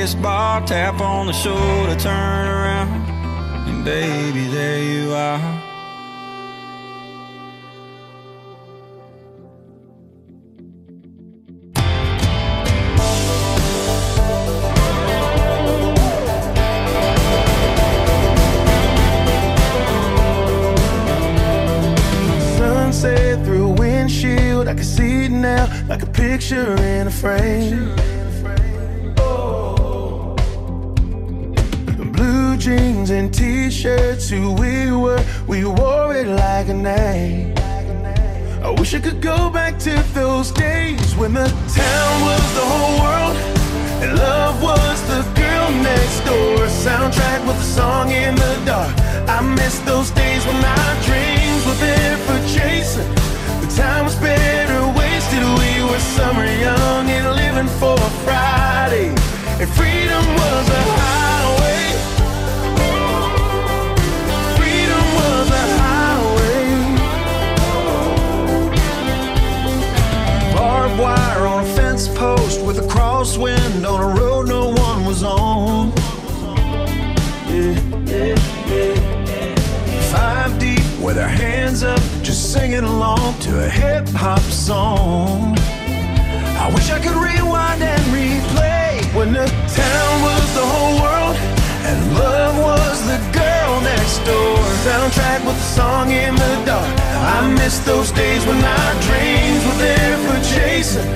this 0.00 0.14
bar, 0.16 0.60
tap 0.66 1.00
on 1.00 1.26
the 1.26 1.32
shoulder, 1.32 1.94
turn 1.94 2.48
around, 2.48 2.88
and 3.68 3.84
baby, 3.84 4.46
there 4.48 4.82
you 4.82 5.12
are. 5.12 5.38
Sunset 22.58 23.44
through 23.44 23.68
windshield, 23.74 24.66
I 24.66 24.74
can 24.74 24.82
see 24.82 25.26
it 25.26 25.30
now 25.30 25.66
like 25.88 26.02
a 26.02 26.06
picture 26.06 26.74
in 26.82 27.06
a 27.06 27.12
frame. 27.12 27.94
Jeans 32.64 33.10
and 33.10 33.28
t-shirts, 33.34 34.30
who 34.30 34.54
we 34.54 34.90
were, 34.90 35.22
we 35.46 35.66
wore 35.66 36.16
it 36.16 36.26
like 36.26 36.66
a 36.68 36.72
name. 36.72 37.52
I 38.64 38.70
wish 38.78 38.94
I 38.94 39.00
could 39.00 39.20
go 39.20 39.50
back 39.50 39.78
to 39.80 39.92
those 40.14 40.50
days 40.50 41.14
when 41.14 41.34
the 41.34 41.44
town 41.44 42.14
was 42.24 42.44
the 42.58 42.64
whole 42.72 42.96
world 43.04 43.36
and 44.02 44.16
love 44.16 44.62
was 44.62 44.98
the 45.12 45.20
girl 45.38 45.68
next 45.90 46.20
door. 46.20 46.56
Soundtrack 46.86 47.46
with 47.46 47.60
a 47.60 47.68
song 47.78 48.08
in 48.08 48.34
the 48.34 48.54
dark. 48.64 48.94
I 49.28 49.42
miss 49.42 49.80
those 49.80 50.10
days 50.12 50.42
when 50.46 50.56
our 50.64 50.94
dreams 51.04 51.66
were 51.66 51.80
there 51.84 52.16
for 52.24 52.38
chasing. 52.48 53.10
The 53.60 53.68
time 53.76 54.06
was 54.06 54.16
better 54.16 54.80
wasted. 54.96 55.44
We 55.60 55.84
were 55.84 56.00
summer 56.16 56.46
young 56.46 57.10
and 57.10 57.26
living 57.36 57.68
for 57.78 57.92
a 57.92 58.10
Friday. 58.24 59.08
And 59.60 59.68
freedom 59.68 60.24
was 60.40 60.68
a 60.70 60.82
highway. 60.96 61.43
Wire 71.34 71.46
on 71.48 71.64
a 71.64 71.66
fence 71.74 72.06
post 72.06 72.64
with 72.64 72.78
a 72.78 72.86
crosswind 72.86 73.84
on 73.84 74.00
a 74.00 74.20
road 74.20 74.46
no 74.46 74.68
one 74.68 75.04
was 75.04 75.24
on. 75.24 75.90
Five 80.12 80.58
deep 80.60 80.84
with 81.00 81.18
our 81.18 81.28
hands 81.28 81.82
up, 81.82 81.98
just 82.22 82.52
singing 82.52 82.84
along 82.84 83.38
to 83.40 83.64
a 83.64 83.68
hip 83.68 84.08
hop 84.10 84.38
song. 84.42 85.56
I 86.56 86.70
wish 86.72 86.90
I 86.90 87.00
could 87.00 87.16
rewind 87.16 87.82
and 87.82 88.02
replay 88.14 89.14
When 89.14 89.32
the 89.32 89.46
town 89.74 90.22
was 90.22 90.54
the 90.54 90.64
whole 90.64 91.02
world 91.02 91.36
and 91.88 92.14
love 92.14 92.56
was 92.58 93.06
the 93.06 93.33
next 93.84 94.18
door. 94.24 94.56
Soundtrack 94.88 95.40
with 95.46 95.56
a 95.56 95.68
song 95.78 96.10
in 96.10 96.34
the 96.34 96.54
dark. 96.64 96.88
I 97.36 97.52
miss 97.60 97.78
those 97.80 98.10
days 98.10 98.44
when 98.46 98.60
our 98.64 98.92
dreams 99.08 99.62
were 99.66 99.78
there 99.78 100.16
for 100.24 100.38
chasing. 100.56 101.10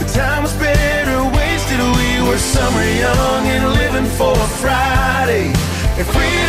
The 0.00 0.08
time 0.14 0.42
was 0.42 0.54
better 0.54 1.18
wasted. 1.36 1.80
We 1.98 2.10
were 2.28 2.38
summer 2.38 2.86
young 3.04 3.42
and 3.54 3.64
living 3.80 4.08
for 4.18 4.36
Friday. 4.62 5.52
And 5.98 6.06
freedom 6.06 6.41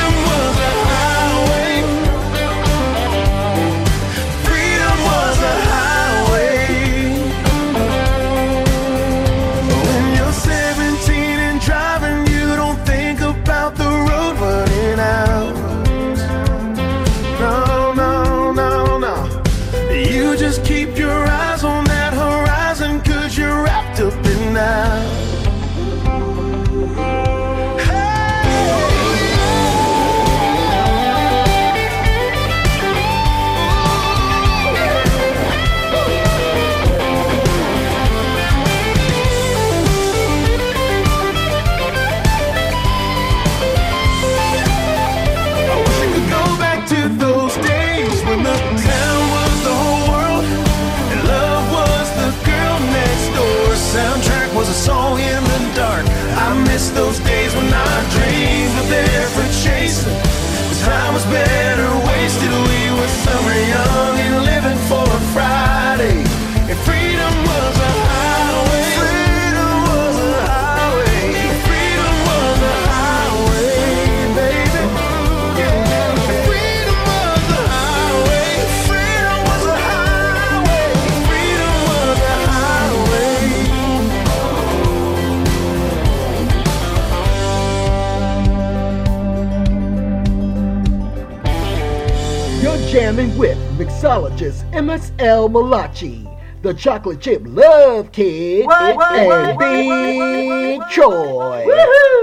mixologist 94.83 95.17
MSL 95.17 95.49
Malachi, 95.51 96.27
the 96.61 96.73
chocolate 96.73 97.21
chip 97.21 97.41
love 97.45 98.11
kid, 98.11 98.65
What, 98.65 98.95
what, 98.97 99.15
and 99.15 99.27
what, 99.27 99.59
Big 99.59 100.81
Troy 100.89 101.65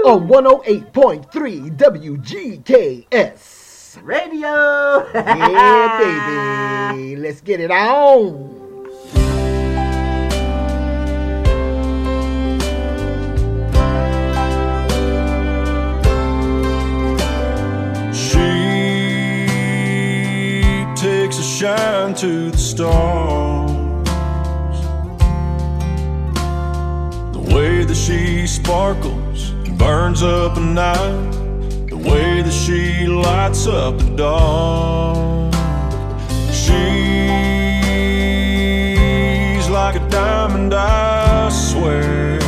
on 0.05 0.27
108.3 0.27 1.77
WGKS. 1.77 3.57
Radio. 4.03 5.07
Yeah, 5.13 6.93
baby. 6.93 7.15
Let's 7.17 7.41
get 7.41 7.59
it 7.59 7.71
on. 7.71 8.60
Shine 21.61 22.15
to 22.15 22.49
the 22.49 22.57
stars. 22.57 23.71
The 27.33 27.53
way 27.53 27.83
that 27.83 27.95
she 27.95 28.47
sparkles 28.47 29.51
and 29.65 29.77
burns 29.77 30.23
up 30.23 30.57
a 30.57 30.59
night. 30.59 31.31
The 31.87 31.97
way 31.97 32.41
that 32.41 32.51
she 32.51 33.05
lights 33.05 33.67
up 33.67 33.99
the 33.99 34.09
dark. 34.15 35.53
She's 36.51 36.79
like 39.69 39.97
a 39.97 40.09
diamond, 40.09 40.73
I 40.73 41.49
swear. 41.49 42.39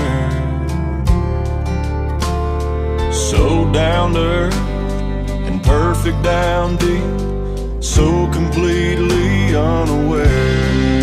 So 3.12 3.72
down 3.72 4.14
to 4.14 4.20
earth 4.20 4.60
and 5.48 5.62
perfect 5.62 6.24
down 6.24 6.78
deep, 6.78 7.23
so 7.84 8.28
completely 8.32 9.54
unaware. 9.54 11.02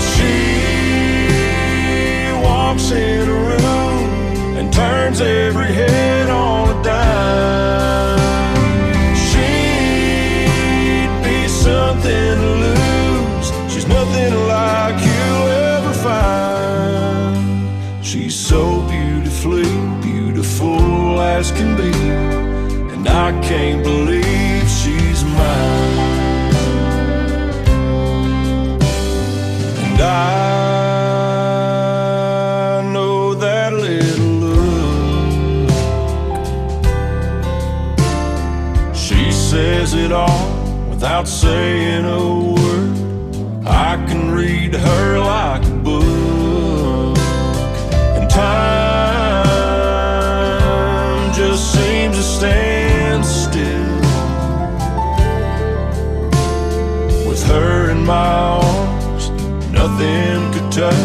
She 0.00 0.32
walks 2.42 2.90
in 2.90 3.28
a 3.28 3.32
room 3.32 4.56
and 4.56 4.72
turns 4.72 5.20
every 5.20 5.70
head 5.70 6.30
on 6.30 6.70
a 6.70 6.82
dime. 6.82 8.18
She'd 9.14 11.10
be 11.22 11.46
something 11.46 12.36
to 12.40 12.54
lose. 12.64 13.52
She's 13.70 13.86
nothing 13.86 14.34
like 14.48 14.98
you'll 15.04 15.48
ever 15.76 15.92
find. 15.92 17.36
She's 18.02 18.34
so 18.34 18.80
beautifully 18.88 19.68
beautiful 20.00 21.20
as 21.20 21.50
can 21.52 21.76
be. 21.76 21.92
And 22.94 23.06
I 23.06 23.38
can't 23.42 23.84
believe 23.84 24.23
And 29.94 30.02
I 30.02 31.70
know 32.92 33.34
that 33.34 33.72
little 33.72 34.26
look. 34.42 35.70
She 38.96 39.30
says 39.30 39.94
it 39.94 40.10
all 40.10 40.48
without 40.88 41.28
saying 41.28 42.04
a 42.06 42.18
word. 42.54 42.98
I 43.64 44.04
can 44.08 44.32
read 44.32 44.74
her 44.74 45.18
like 45.20 45.63
nothing 60.76 61.03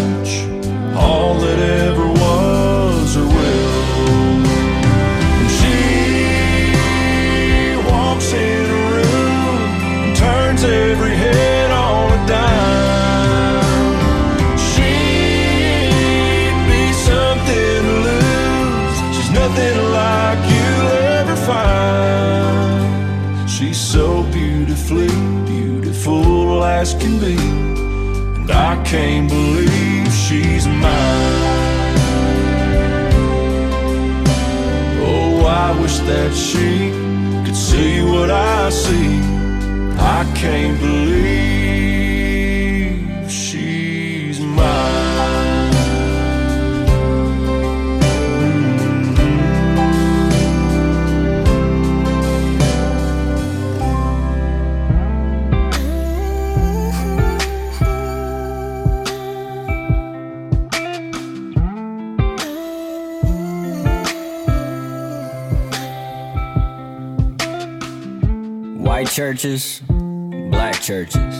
churches, 69.40 69.82
black 69.88 70.82
churches, 70.82 71.34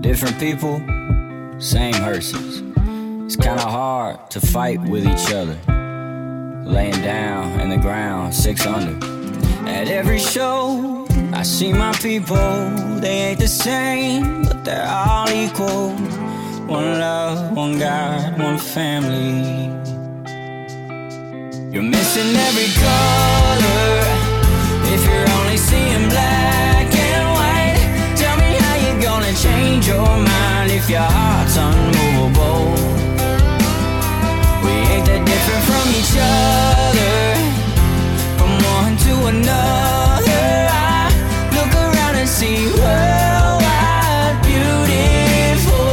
different 0.00 0.38
people, 0.38 0.78
same 1.58 1.92
hearses. 1.94 2.62
It's 3.24 3.34
kinda 3.34 3.62
hard 3.62 4.30
to 4.30 4.40
fight 4.40 4.80
with 4.82 5.04
each 5.04 5.32
other. 5.32 5.58
Laying 6.64 7.02
down 7.02 7.58
in 7.58 7.70
the 7.70 7.78
ground, 7.78 8.32
six 8.32 8.64
under. 8.64 8.94
At 9.66 9.88
every 9.88 10.20
show, 10.20 11.08
I 11.32 11.42
see 11.42 11.72
my 11.72 11.94
people. 11.94 12.70
They 13.00 13.16
ain't 13.30 13.40
the 13.40 13.48
same, 13.48 14.44
but 14.44 14.64
they're 14.64 14.86
all 14.86 15.28
equal. 15.28 15.90
One 16.68 17.00
love, 17.00 17.56
one 17.56 17.76
God, 17.76 18.38
one 18.38 18.58
family. 18.58 19.66
You're 21.72 21.90
missing 21.96 22.36
every 22.48 22.70
color. 22.84 23.90
If 24.94 25.02
you're 25.08 25.28
only 25.38 25.56
seeing 25.56 26.08
black 26.08 26.65
change 29.46 29.86
your 29.88 30.12
mind 30.32 30.70
if 30.78 30.88
your 30.90 31.08
heart's 31.18 31.56
unmovable. 31.56 32.74
We 34.64 34.72
ain't 34.92 35.06
that 35.08 35.22
different 35.30 35.64
from 35.68 35.86
each 36.00 36.14
other, 36.38 37.16
from 38.38 38.52
one 38.76 38.94
to 39.06 39.12
another. 39.32 40.46
I 40.70 41.10
look 41.56 41.72
around 41.84 42.16
and 42.22 42.30
see 42.38 42.58
worldwide 42.80 44.36
beautiful. 44.48 45.92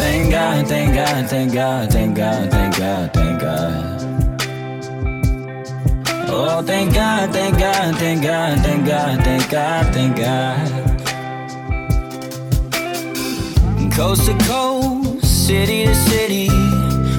Thank 0.00 0.24
God, 0.36 0.66
thank 0.72 0.94
God, 0.94 1.22
thank 1.30 1.52
God, 1.52 1.92
thank 1.92 2.16
God, 2.16 2.50
thank 2.50 2.76
God, 2.78 3.06
thank 3.14 3.40
God. 3.40 3.82
Oh, 6.28 6.62
thank 6.62 6.92
God, 6.92 7.32
thank 7.32 7.55
God, 7.86 7.98
thank 7.98 8.22
God, 8.24 8.58
thank 8.64 8.84
God, 8.84 9.24
thank 9.24 9.48
God, 9.48 9.94
thank 9.94 10.16
God. 10.16 10.58
Coast 13.92 14.26
to 14.26 14.36
coast, 14.44 15.46
city 15.46 15.86
to 15.86 15.94
city, 15.94 16.48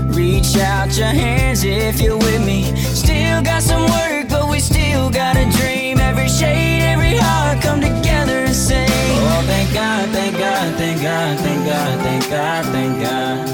reach 0.08 0.58
out 0.58 0.98
your 0.98 1.08
hands 1.08 1.64
if 1.64 2.02
you're 2.02 2.18
with 2.18 2.46
me. 2.46 2.76
Still 2.76 3.42
got 3.44 3.62
some 3.62 3.90
work, 3.92 4.28
but 4.28 4.50
we 4.50 4.60
still 4.60 5.10
got 5.10 5.38
a 5.38 5.50
dream. 5.58 6.00
Every 6.00 6.28
shade, 6.28 6.82
every 6.82 7.16
heart 7.16 7.62
come 7.62 7.80
together 7.80 8.40
and 8.40 8.54
sing. 8.54 8.90
Oh, 8.90 9.44
thank 9.48 9.74
God, 9.74 10.10
thank 10.10 10.38
God, 10.38 10.76
thank 10.76 11.02
God, 11.02 11.40
thank 11.40 11.66
God, 11.66 12.00
thank 12.02 12.30
God, 12.30 12.66
thank 12.66 13.02
God. 13.02 13.48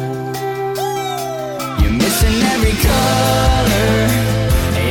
You're 1.80 1.92
missing 1.92 2.42
every 2.54 2.74
color. 2.82 4.08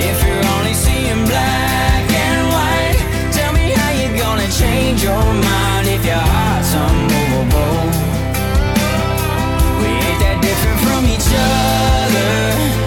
If 0.06 0.24
you're 0.24 0.46
only 0.54 0.74
seeing 0.74 1.24
black 1.26 2.11
change 4.59 5.03
your 5.03 5.16
mind 5.16 5.88
if 5.88 6.05
your 6.05 6.14
heart's 6.14 6.74
unmovable. 6.74 7.88
We 9.80 9.88
ain't 9.88 10.20
that 10.20 10.38
different 10.42 10.78
from 10.84 11.03
each 11.09 11.30
other, 11.32 12.81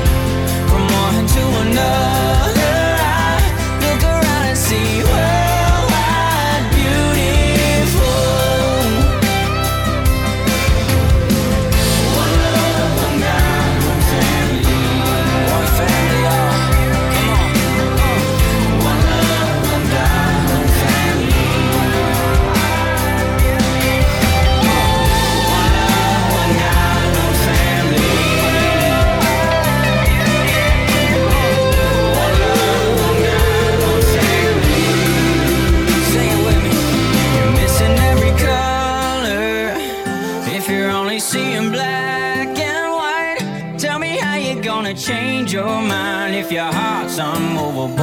gonna 44.66 44.96
change 44.96 45.54
your 45.54 45.80
mind 45.80 46.34
if 46.34 46.52
your 46.52 46.64
heart's 46.64 47.20
unmovable. 47.20 47.94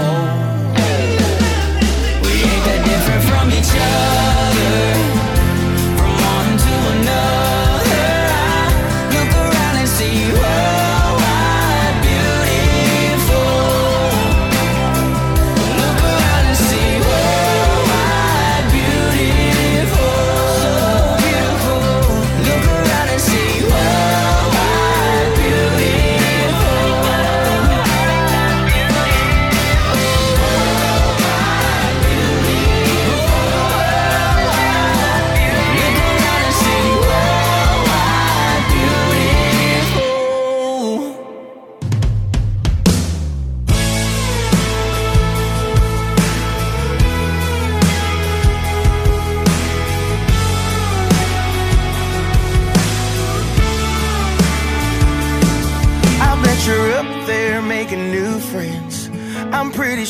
We 2.23 2.33
ain't 2.47 2.65
that 2.69 2.83
different 2.87 3.25
from 3.25 3.51
each 3.51 3.73
other, 3.75 5.22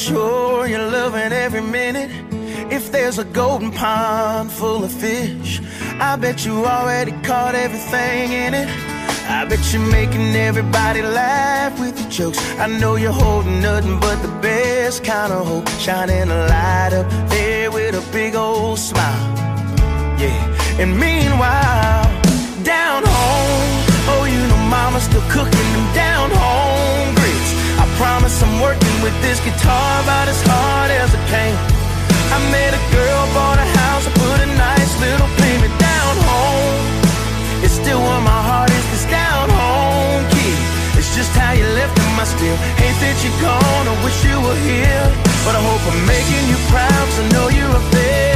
sure 0.03 0.66
you're 0.66 0.90
loving 0.90 1.32
every 1.32 1.61
minute. 1.61 2.11
If 2.72 2.90
there's 2.90 3.18
a 3.18 3.24
golden 3.24 3.70
pond 3.70 4.50
full 4.50 4.82
of 4.82 4.92
fish, 4.92 5.61
I 6.00 6.16
bet 6.16 6.44
you 6.44 6.66
already 6.66 7.12
caught 7.22 7.55
everything 7.55 8.32
in 8.32 8.53
it. 8.55 8.68
I 9.38 9.44
bet 9.48 9.61
you're 9.72 9.88
making 9.98 10.34
everybody 10.34 11.03
laugh 11.03 11.78
with 11.78 11.94
your 12.00 12.11
jokes. 12.11 12.38
I 12.59 12.66
know 12.66 12.96
you're 12.96 13.18
holding 13.24 13.61
nothing 13.62 14.00
but 14.00 14.16
the 14.22 14.32
best 14.40 15.05
kind 15.05 15.32
of 15.32 15.46
hope. 15.46 15.68
Shining 15.78 16.28
a 16.30 16.40
light 16.55 16.92
up 16.92 17.09
there 17.30 17.70
with 17.70 17.94
a 17.94 18.05
big 18.12 18.34
old 18.34 18.78
smile. 18.78 19.24
Yeah, 20.18 20.80
and 20.80 20.98
meanwhile, 20.98 22.05
down 22.64 23.03
home, 23.05 23.72
oh, 24.12 24.24
you 24.32 24.40
know 24.50 24.62
mama's 24.68 25.05
still 25.05 25.26
cooking 25.30 25.68
them 25.74 25.94
down 25.94 26.30
home 26.30 27.01
promise 27.97 28.43
I'm 28.43 28.61
working 28.61 28.97
with 29.03 29.14
this 29.22 29.40
guitar 29.40 29.90
about 30.03 30.28
as 30.28 30.40
hard 30.47 30.90
as 30.90 31.11
I 31.14 31.20
can. 31.28 31.55
I 32.32 32.38
met 32.51 32.72
a 32.72 32.82
girl, 32.93 33.20
bought 33.36 33.59
a 33.59 33.68
house, 33.82 34.05
I 34.09 34.12
put 34.16 34.38
a 34.40 34.49
nice 34.57 34.93
little 35.01 35.30
payment 35.40 35.74
down 35.78 36.14
home. 36.28 36.80
It's 37.64 37.76
still 37.76 38.01
where 38.01 38.22
my 38.22 38.40
heart 38.49 38.70
is, 38.70 38.86
this 38.93 39.07
down 39.11 39.49
home 39.51 40.24
kid. 40.32 40.59
It's 40.99 41.12
just 41.14 41.32
how 41.36 41.53
you 41.53 41.66
left 41.76 41.97
him, 41.99 42.12
I 42.16 42.24
still 42.24 42.57
hate 42.80 42.99
that 43.03 43.16
you're 43.20 43.40
gone. 43.45 43.84
I 43.88 43.95
wish 44.05 44.18
you 44.24 44.36
were 44.40 44.61
here, 44.64 45.05
but 45.45 45.55
I 45.59 45.61
hope 45.61 45.82
I'm 45.93 46.03
making 46.07 46.45
you 46.49 46.59
proud, 46.72 47.07
I 47.20 47.24
know 47.34 47.47
you're 47.49 47.76
up 47.76 47.86
there 47.93 48.31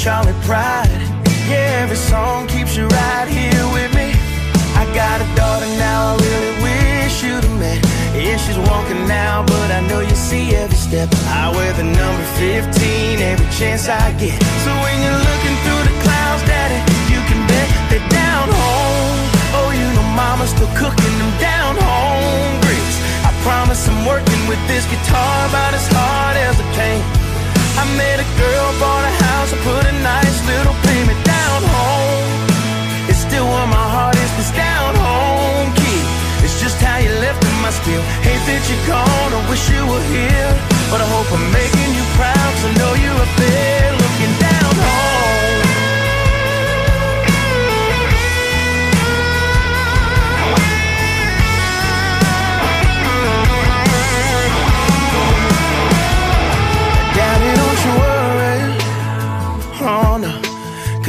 Charley 0.00 0.32
Pride. 0.48 0.88
Yeah, 1.44 1.84
every 1.84 2.00
song 2.00 2.48
keeps 2.48 2.74
you 2.74 2.88
right 2.88 3.28
here 3.28 3.64
with 3.68 3.92
me. 3.92 4.16
I 4.72 4.88
got 4.96 5.20
a 5.20 5.28
daughter 5.36 5.68
now, 5.76 6.16
I 6.16 6.24
really 6.24 6.54
wish 6.64 7.20
you'd 7.20 7.44
have 7.44 7.58
met. 7.60 7.84
Yeah, 8.16 8.40
she's 8.40 8.56
walking 8.56 9.04
now, 9.04 9.44
but 9.44 9.68
I 9.68 9.84
know 9.92 10.00
you 10.00 10.16
see 10.16 10.56
every 10.56 10.80
step. 10.80 11.12
I 11.28 11.52
wear 11.52 11.68
the 11.76 11.84
number 11.84 12.24
15 12.40 13.20
every 13.20 13.44
chance 13.52 13.92
I 13.92 14.16
get. 14.16 14.40
So 14.64 14.72
when 14.80 14.96
you're 15.04 15.20
looking 15.20 15.56
through 15.68 15.84
the 15.84 15.94
clouds, 16.00 16.48
Daddy, 16.48 16.80
you 17.12 17.20
can 17.28 17.44
bet 17.44 17.68
they're 17.92 18.08
down 18.08 18.48
home. 18.48 19.20
Oh, 19.52 19.68
you 19.68 19.84
know 19.84 20.08
mama's 20.16 20.48
still 20.48 20.72
cooking 20.80 21.16
them 21.20 21.32
down 21.44 21.76
home 21.76 22.56
grits. 22.64 22.96
I 23.20 23.36
promise 23.44 23.84
I'm 23.84 24.08
working 24.08 24.48
with 24.48 24.62
this 24.64 24.88
guitar 24.88 25.36
about 25.52 25.76
as 25.76 25.84
hard 25.92 26.40
as 26.40 26.56
I 26.56 26.64
can. 26.72 27.19
I 27.80 27.84
met 27.96 28.20
a 28.20 28.28
girl, 28.36 28.66
bought 28.76 29.04
a 29.08 29.14
house, 29.24 29.50
I 29.56 29.58
put 29.64 29.84
a 29.88 29.94
nice 30.04 30.38
little 30.44 30.76
payment 30.84 31.16
down 31.24 31.60
home. 31.64 32.28
It's 33.08 33.24
still 33.24 33.46
where 33.48 33.70
my 33.72 33.86
heart 33.94 34.16
is, 34.20 34.32
this 34.36 34.52
down 34.52 34.92
home 35.00 35.72
kid. 35.80 36.04
It's 36.44 36.60
just 36.60 36.76
how 36.76 36.98
you 37.00 37.08
left 37.24 37.40
him, 37.42 37.64
I 37.64 37.72
still 37.72 38.04
hate 38.20 38.44
that 38.48 38.62
you're 38.68 38.84
gone. 38.84 39.30
I 39.32 39.40
wish 39.48 39.64
you 39.72 39.80
were 39.88 40.06
here, 40.12 40.52
but 40.92 41.00
I 41.00 41.08
hope 41.08 41.32
I'm 41.32 41.46
making 41.56 41.90
you 41.96 42.04
proud. 42.20 42.52
I 42.68 42.70
know 42.76 42.92
you're 43.00 43.16
up 43.16 43.32
there 43.40 43.99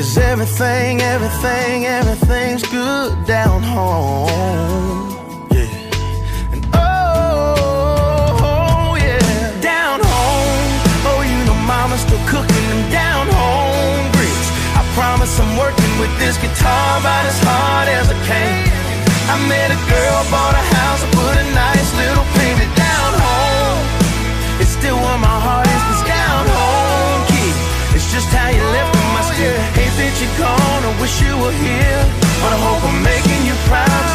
Cause 0.01 0.17
everything, 0.17 0.99
everything, 0.99 1.85
everything's 1.85 2.63
good 2.73 3.13
down 3.27 3.61
home. 3.61 5.13
Yeah. 5.53 5.69
And 6.49 6.65
oh, 6.73 8.33
oh, 8.41 8.97
yeah. 8.97 9.21
Down 9.61 10.01
home. 10.01 10.65
Oh, 11.05 11.21
you 11.21 11.37
know 11.45 11.53
mama's 11.69 12.01
still 12.01 12.17
cooking 12.25 12.65
them 12.73 12.89
down 12.89 13.29
home 13.29 14.09
grits. 14.17 14.49
I 14.73 14.81
promise 14.97 15.37
I'm 15.37 15.53
working 15.61 15.93
with 16.01 16.09
this 16.17 16.33
guitar 16.41 16.97
about 16.97 17.21
as 17.29 17.37
hard 17.45 17.87
as 17.93 18.09
I 18.09 18.17
can. 18.25 18.73
I 19.29 19.37
met 19.45 19.69
a 19.69 19.77
girl, 19.85 20.17
bought 20.33 20.57
a 20.57 20.65
house, 20.81 21.05
I 21.05 21.09
put 21.13 21.35
a 21.37 21.45
nice 21.53 21.89
little 22.01 22.25
payment 22.41 22.73
down 22.73 23.11
home. 23.21 23.85
It's 24.65 24.73
still 24.73 24.97
where 24.97 25.21
my 25.21 25.37
heart 25.45 25.69
is, 25.69 25.83
this 25.93 26.03
down 26.09 26.49
home 26.49 27.21
kid. 27.29 27.53
It's 27.93 28.09
just 28.09 28.33
how 28.33 28.49
you 28.49 28.65
left 28.73 28.95
him, 28.97 29.13
I 29.13 29.21
still 29.29 29.53
oh, 29.53 29.61
hate 29.61 29.75
that 29.75 29.80
you're 30.22 30.38
gone. 30.38 30.84
I 30.86 31.01
wish 31.01 31.19
you 31.22 31.34
were 31.38 31.51
here, 31.51 32.01
but 32.41 32.53
I 32.53 32.59
hope 32.61 32.84
I'm 32.86 33.01
making 33.01 33.41
you 33.45 33.55
proud. 33.65 34.11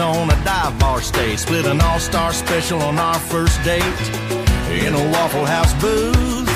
On 0.00 0.30
a 0.30 0.44
dive 0.44 0.78
bar 0.78 1.00
stage. 1.00 1.38
Split 1.38 1.64
an 1.66 1.80
all 1.80 1.98
star 1.98 2.32
special 2.32 2.80
on 2.82 2.98
our 2.98 3.18
first 3.18 3.62
date 3.64 3.82
in 4.84 4.94
a 4.94 5.04
Waffle 5.12 5.46
House 5.46 5.72
booth. 5.80 6.48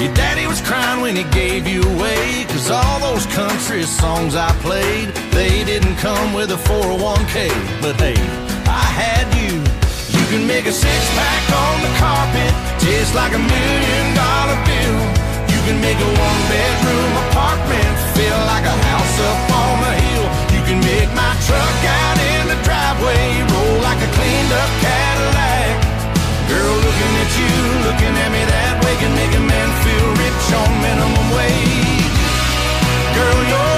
Your 0.00 0.12
daddy 0.14 0.46
was 0.46 0.60
crying 0.60 1.00
when 1.00 1.14
he 1.14 1.24
gave 1.30 1.66
you 1.66 1.82
away. 1.82 2.44
Cause 2.48 2.70
all 2.70 2.98
those 3.00 3.26
country 3.26 3.82
songs 3.82 4.34
I 4.34 4.50
played, 4.62 5.08
they 5.30 5.64
didn't 5.64 5.96
come 5.96 6.34
with 6.34 6.50
a 6.50 6.60
401k. 6.66 7.50
But 7.82 8.00
hey, 8.00 8.18
I 8.66 8.86
had 9.02 9.26
you. 9.34 9.62
You 10.16 10.24
can 10.30 10.46
make 10.46 10.66
a 10.66 10.72
six 10.72 11.00
pack 11.14 11.44
on 11.54 11.76
the 11.86 11.92
carpet, 12.02 12.52
just 12.82 13.14
like 13.14 13.32
a 13.34 13.42
million 13.42 14.06
dollar 14.14 14.58
bill. 14.66 15.00
You 15.52 15.60
can 15.66 15.78
make 15.80 15.98
a 15.98 16.10
one 16.26 16.40
bedroom 16.50 17.12
apartment 17.30 17.94
feel 18.16 18.38
like 18.50 18.66
a 18.66 18.76
house 18.90 19.16
up 19.30 19.40
on 19.54 19.76
a 19.86 19.94
hill. 20.02 20.26
You 20.56 20.62
can 20.66 20.78
make 20.82 21.10
my 21.14 21.32
truck 21.46 21.78
out 21.84 22.18
in 22.18 22.37
highway, 22.98 23.42
roll 23.52 23.82
like 23.82 24.00
a 24.02 24.10
cleaned 24.12 24.52
up 24.52 24.70
Cadillac. 24.80 25.76
Girl, 26.48 26.76
looking 26.76 27.14
at 27.22 27.30
you, 27.38 27.54
looking 27.86 28.14
at 28.16 28.30
me 28.32 28.42
that 28.44 28.84
way 28.84 28.94
can 28.96 29.12
make 29.14 29.34
a 29.36 29.40
man 29.40 29.68
feel 29.84 30.08
rich 30.22 30.46
on 30.60 30.70
minimum 30.82 31.28
wage. 31.36 32.18
Girl, 33.14 33.40
you're 33.50 33.77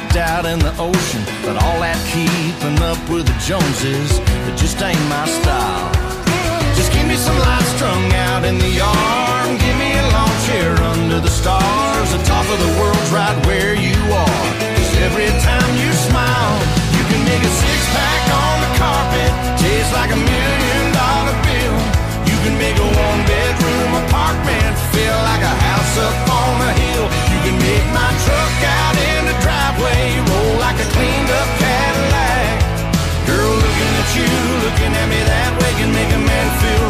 roll 0.00 0.22
out 0.22 0.46
in 0.46 0.58
the 0.58 0.74
ocean. 0.78 1.22
But 1.44 1.56
all 1.62 1.80
that 1.80 1.96
keeping 2.12 2.78
up 2.82 2.98
with 3.08 3.26
the 3.26 3.36
Joneses, 3.44 4.18
it 4.48 4.56
just 4.56 4.80
ain't 4.82 5.00
my 5.08 5.24
style. 5.26 5.90
Just 6.76 6.92
give 6.92 7.06
me 7.06 7.16
some 7.16 7.38
lights 7.38 7.68
strung 7.76 8.12
out 8.28 8.44
in 8.44 8.58
the 8.58 8.68
yard. 8.68 9.48
Give 9.60 9.76
me 9.76 9.90
a 9.96 10.04
lawn 10.12 10.36
chair 10.46 10.72
under 10.92 11.20
the 11.20 11.32
stars. 11.32 12.08
The 12.12 12.22
top 12.24 12.44
of 12.48 12.58
the 12.60 12.72
world's 12.80 13.10
right 13.10 13.36
where 13.46 13.74
you 13.74 13.96
are. 14.12 14.44
'Cause 14.60 14.92
every 15.06 15.30
time 15.40 15.70
you 15.80 15.90
smile, 16.08 16.56
you 16.96 17.02
can 17.10 17.22
make 17.24 17.42
a 17.42 17.52
six 17.62 17.80
pack 17.96 18.22
on 18.44 18.56
the 18.64 18.72
carpet. 18.80 19.30
Taste 19.60 19.92
like 19.92 20.12
a 20.12 20.20
million 20.32 20.84
dollar 20.92 21.36
bill. 21.46 21.76
You 22.30 22.36
can 22.44 22.54
make 22.58 22.76
a 22.76 22.88
one 23.08 23.20
bedroom 23.24 23.90
apartment 24.04 24.72
feel 24.92 25.18
like 25.28 25.42
a 25.52 25.54
house 25.66 25.94
up 26.06 26.16
on 26.40 26.54
a 26.70 26.72
hill. 26.82 27.06
You 27.32 27.38
can 27.44 27.56
make 27.68 27.86
my 28.00 28.10
truck 28.24 28.56
out 28.80 28.95
looking 34.66 34.92
at 35.00 35.06
me 35.08 35.20
that 35.30 35.52
way 35.62 35.72
can 35.78 35.90
make 35.94 36.10
a 36.10 36.22
man 36.26 36.46
feel 36.60 36.85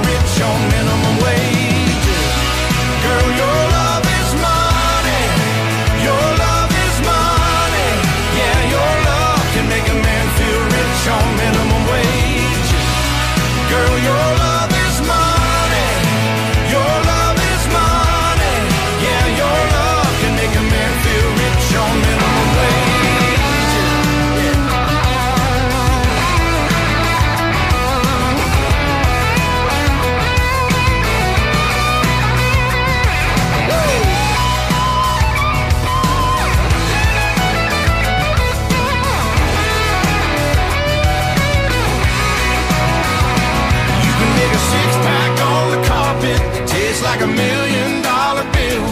a 47.26 47.28
million 47.28 48.02
dollar 48.02 48.46
bill. 48.56 48.86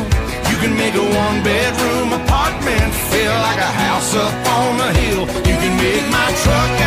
You 0.51 0.57
can 0.63 0.75
make 0.83 0.95
a 0.95 1.07
one 1.25 1.39
bedroom 1.43 2.09
apartment 2.21 2.91
feel 3.11 3.35
like 3.47 3.61
a 3.71 3.73
house 3.85 4.11
up 4.25 4.35
on 4.59 4.73
a 4.89 4.91
hill. 5.01 5.23
You 5.49 5.57
can 5.63 5.75
make 5.85 6.07
my 6.19 6.29
truck 6.43 6.84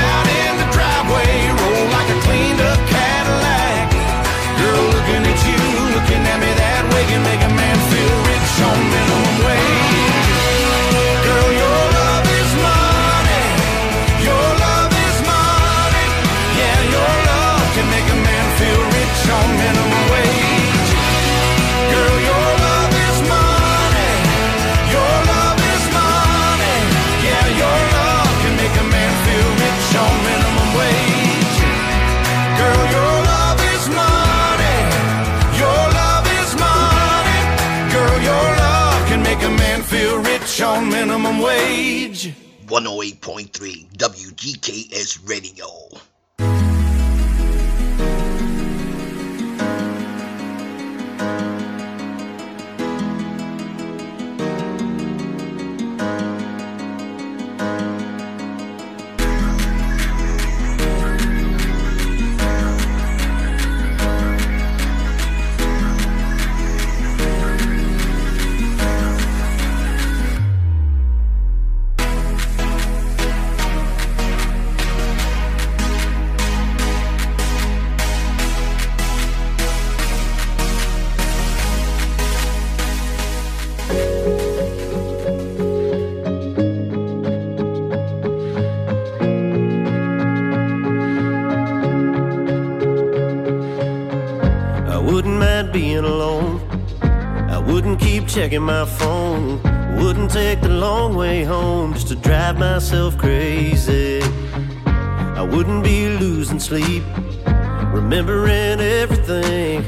108.3 42.78 43.88
WGKS 43.98 45.28
Radio. 45.28 45.66
Checking 98.48 98.64
my 98.64 98.86
phone. 98.86 99.62
Wouldn't 99.98 100.32
take 100.32 100.62
the 100.62 100.70
long 100.70 101.16
way 101.16 101.44
home 101.44 101.94
just 101.94 102.08
to 102.08 102.16
drive 102.16 102.58
myself 102.58 103.18
crazy. 103.18 104.22
I 104.86 105.42
wouldn't 105.42 105.84
be 105.84 106.08
losing 106.18 106.58
sleep, 106.58 107.04
remembering 107.92 108.80
everything, 108.80 109.84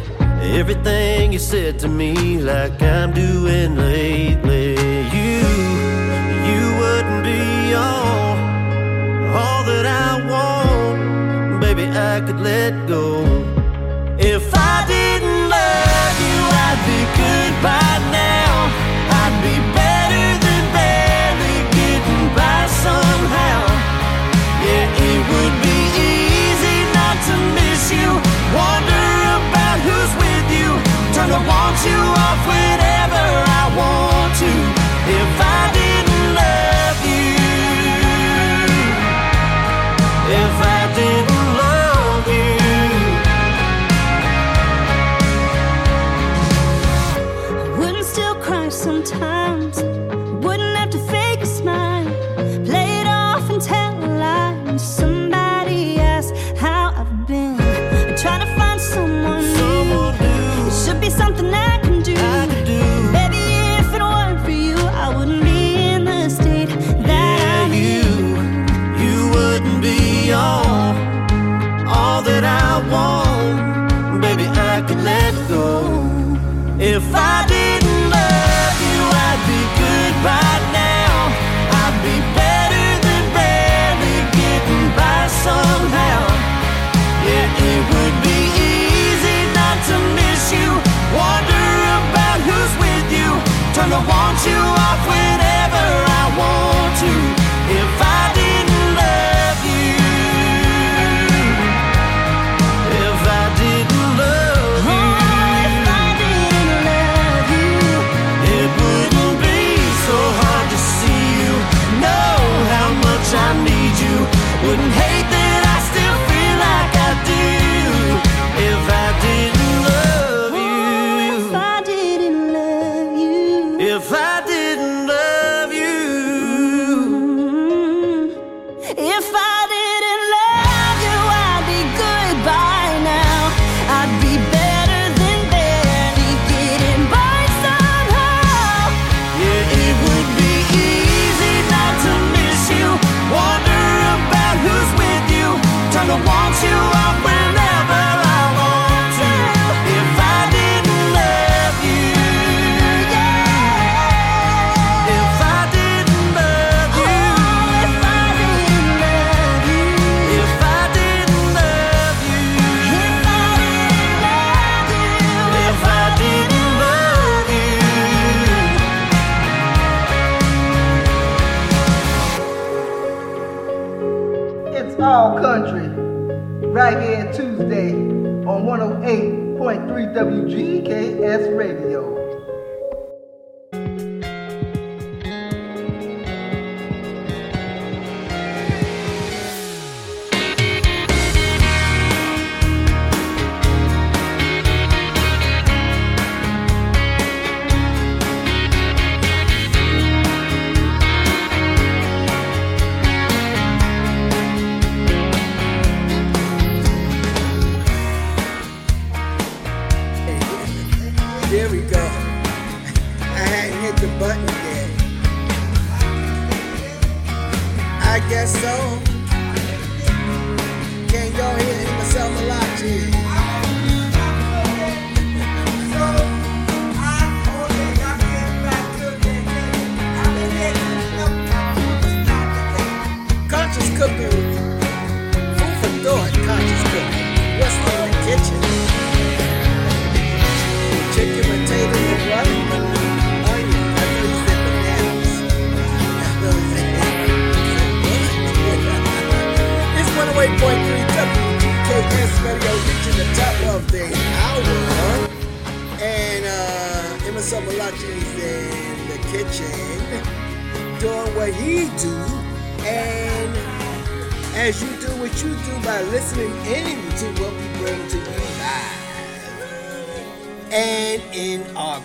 everything 0.59 1.31
you 1.31 1.39
said 1.39 1.79
to 1.79 1.87
me, 1.87 2.41
like 2.41 2.81
I'm 2.81 3.13
doing 3.13 3.77
lately. 3.77 4.71
You, 5.15 5.39
you 6.49 6.63
wouldn't 6.81 7.23
be 7.23 7.73
all, 7.75 8.35
all 9.39 9.63
that 9.69 9.85
I 9.85 10.11
want. 10.31 11.61
Baby, 11.61 11.85
I 11.87 12.19
could 12.25 12.41
let 12.41 12.73
go. 12.89 13.23
If 14.19 14.53
I 14.53 14.85
didn't 14.85 15.18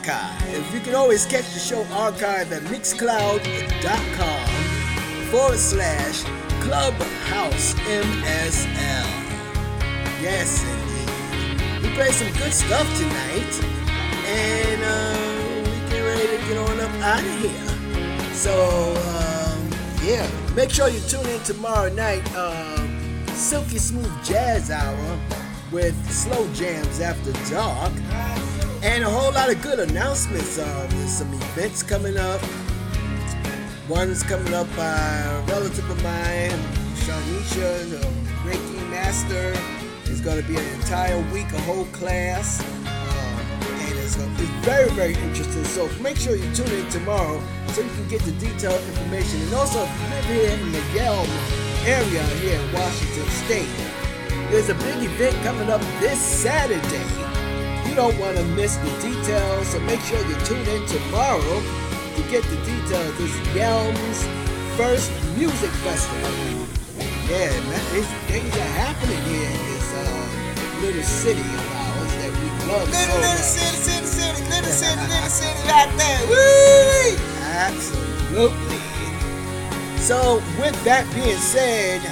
archive. 0.08 0.74
You 0.74 0.80
can 0.80 0.94
always 0.94 1.26
catch 1.26 1.52
the 1.52 1.58
show 1.58 1.84
archive 1.92 2.52
at 2.52 2.62
mixcloud.com 2.62 4.48
forward 5.30 5.58
slash 5.58 6.22
clubhouse 6.60 7.74
MSL. 7.74 9.06
Yes, 10.20 10.64
indeed. 10.64 11.82
We 11.82 11.88
play 11.94 12.10
some 12.10 12.32
good 12.34 12.52
stuff 12.52 12.86
tonight, 12.98 13.64
and 14.26 14.82
uh, 14.82 15.16
we 15.64 15.90
get 15.90 16.00
ready 16.00 16.26
to 16.26 16.38
get 16.48 16.58
on 16.58 16.80
up 16.80 16.90
out 17.02 17.20
of 17.20 17.40
here. 17.40 17.68
So, 18.34 18.54
um, 19.08 19.70
yeah, 20.02 20.28
make 20.54 20.70
sure 20.70 20.88
you 20.88 21.00
tune 21.08 21.26
in 21.26 21.40
tomorrow 21.40 21.92
night. 21.92 22.24
Um, 22.34 22.90
Silky 23.28 23.78
Smooth 23.78 24.12
Jazz 24.24 24.70
Hour 24.70 25.18
with 25.72 25.96
slow 26.10 26.46
jams 26.52 27.00
after 27.00 27.32
dark 27.50 27.92
and 28.84 29.02
a 29.02 29.08
whole 29.08 29.32
lot 29.32 29.50
of 29.50 29.60
good 29.62 29.78
announcements. 29.78 30.58
Uh, 30.58 30.86
there's 30.90 31.10
some 31.10 31.32
events 31.32 31.82
coming 31.82 32.18
up. 32.18 32.40
One's 33.88 34.22
coming 34.22 34.52
up 34.52 34.68
by 34.76 34.94
a 35.24 35.40
relative 35.46 35.88
of 35.88 36.02
mine, 36.02 36.60
Shanisha, 37.00 37.88
the 37.90 38.06
Reiki 38.44 38.90
Master. 38.90 39.54
It's 40.04 40.20
going 40.20 40.40
to 40.40 40.46
be 40.46 40.56
an 40.56 40.66
entire 40.74 41.18
week, 41.32 41.50
a 41.52 41.60
whole 41.62 41.86
class. 41.86 42.62
Uh, 42.84 43.64
and 43.88 43.98
it's, 43.98 44.16
gonna, 44.16 44.30
it's 44.32 44.66
very, 44.66 44.90
very 44.90 45.14
interesting. 45.14 45.64
So 45.64 45.88
make 46.02 46.18
sure 46.18 46.36
you 46.36 46.54
tune 46.54 46.70
in 46.72 46.86
tomorrow 46.90 47.42
so 47.68 47.80
you 47.80 47.88
can 47.88 48.08
get 48.08 48.20
the 48.20 48.32
detailed 48.32 48.82
information. 48.88 49.40
And 49.40 49.54
also, 49.54 49.82
if 49.82 50.00
you 50.00 50.08
live 50.10 50.24
here 50.26 50.50
in 50.50 50.72
the 50.72 50.78
Yelm 50.92 51.28
area 51.86 52.22
here 52.36 52.60
in 52.60 52.72
Washington 52.74 53.28
State, 53.30 53.68
there's 54.50 54.68
a 54.68 54.74
big 54.74 55.02
event 55.04 55.36
coming 55.42 55.70
up 55.70 55.80
this 56.00 56.20
Saturday. 56.20 57.33
You 57.94 58.00
don't 58.00 58.18
want 58.18 58.36
to 58.36 58.44
miss 58.58 58.74
the 58.78 58.90
details, 59.00 59.68
so 59.68 59.78
make 59.86 60.00
sure 60.00 60.18
you 60.26 60.34
tune 60.42 60.66
in 60.66 60.84
tomorrow 60.84 61.62
to 62.16 62.22
get 62.28 62.42
the 62.42 62.56
details. 62.66 63.16
This 63.18 63.54
Yelm's 63.54 64.26
first 64.76 65.12
music 65.38 65.70
festival. 65.86 66.66
Yeah, 67.30 67.54
man, 67.70 67.78
it's, 67.94 68.10
things 68.26 68.50
are 68.56 68.74
happening 68.82 69.22
here 69.30 69.46
in 69.46 69.62
this 69.70 69.94
uh, 69.94 70.80
little 70.82 71.04
city 71.04 71.38
of 71.38 71.70
ours 71.70 72.12
that 72.18 72.32
we 72.34 72.46
love 72.66 72.82
so 72.82 72.98
Little, 72.98 73.14
little 73.14 73.30
much. 73.30 73.38
city, 73.38 73.76
city, 73.78 74.06
city, 74.06 74.42
little 74.50 74.72
city, 74.74 75.00
little 75.06 75.30
city 75.30 75.62
right 75.70 75.94
there. 75.94 76.22
Woo! 76.26 77.16
Absolutely. 77.46 78.82
So, 80.02 80.42
with 80.58 80.74
that 80.82 81.06
being 81.14 81.38
said, 81.38 82.02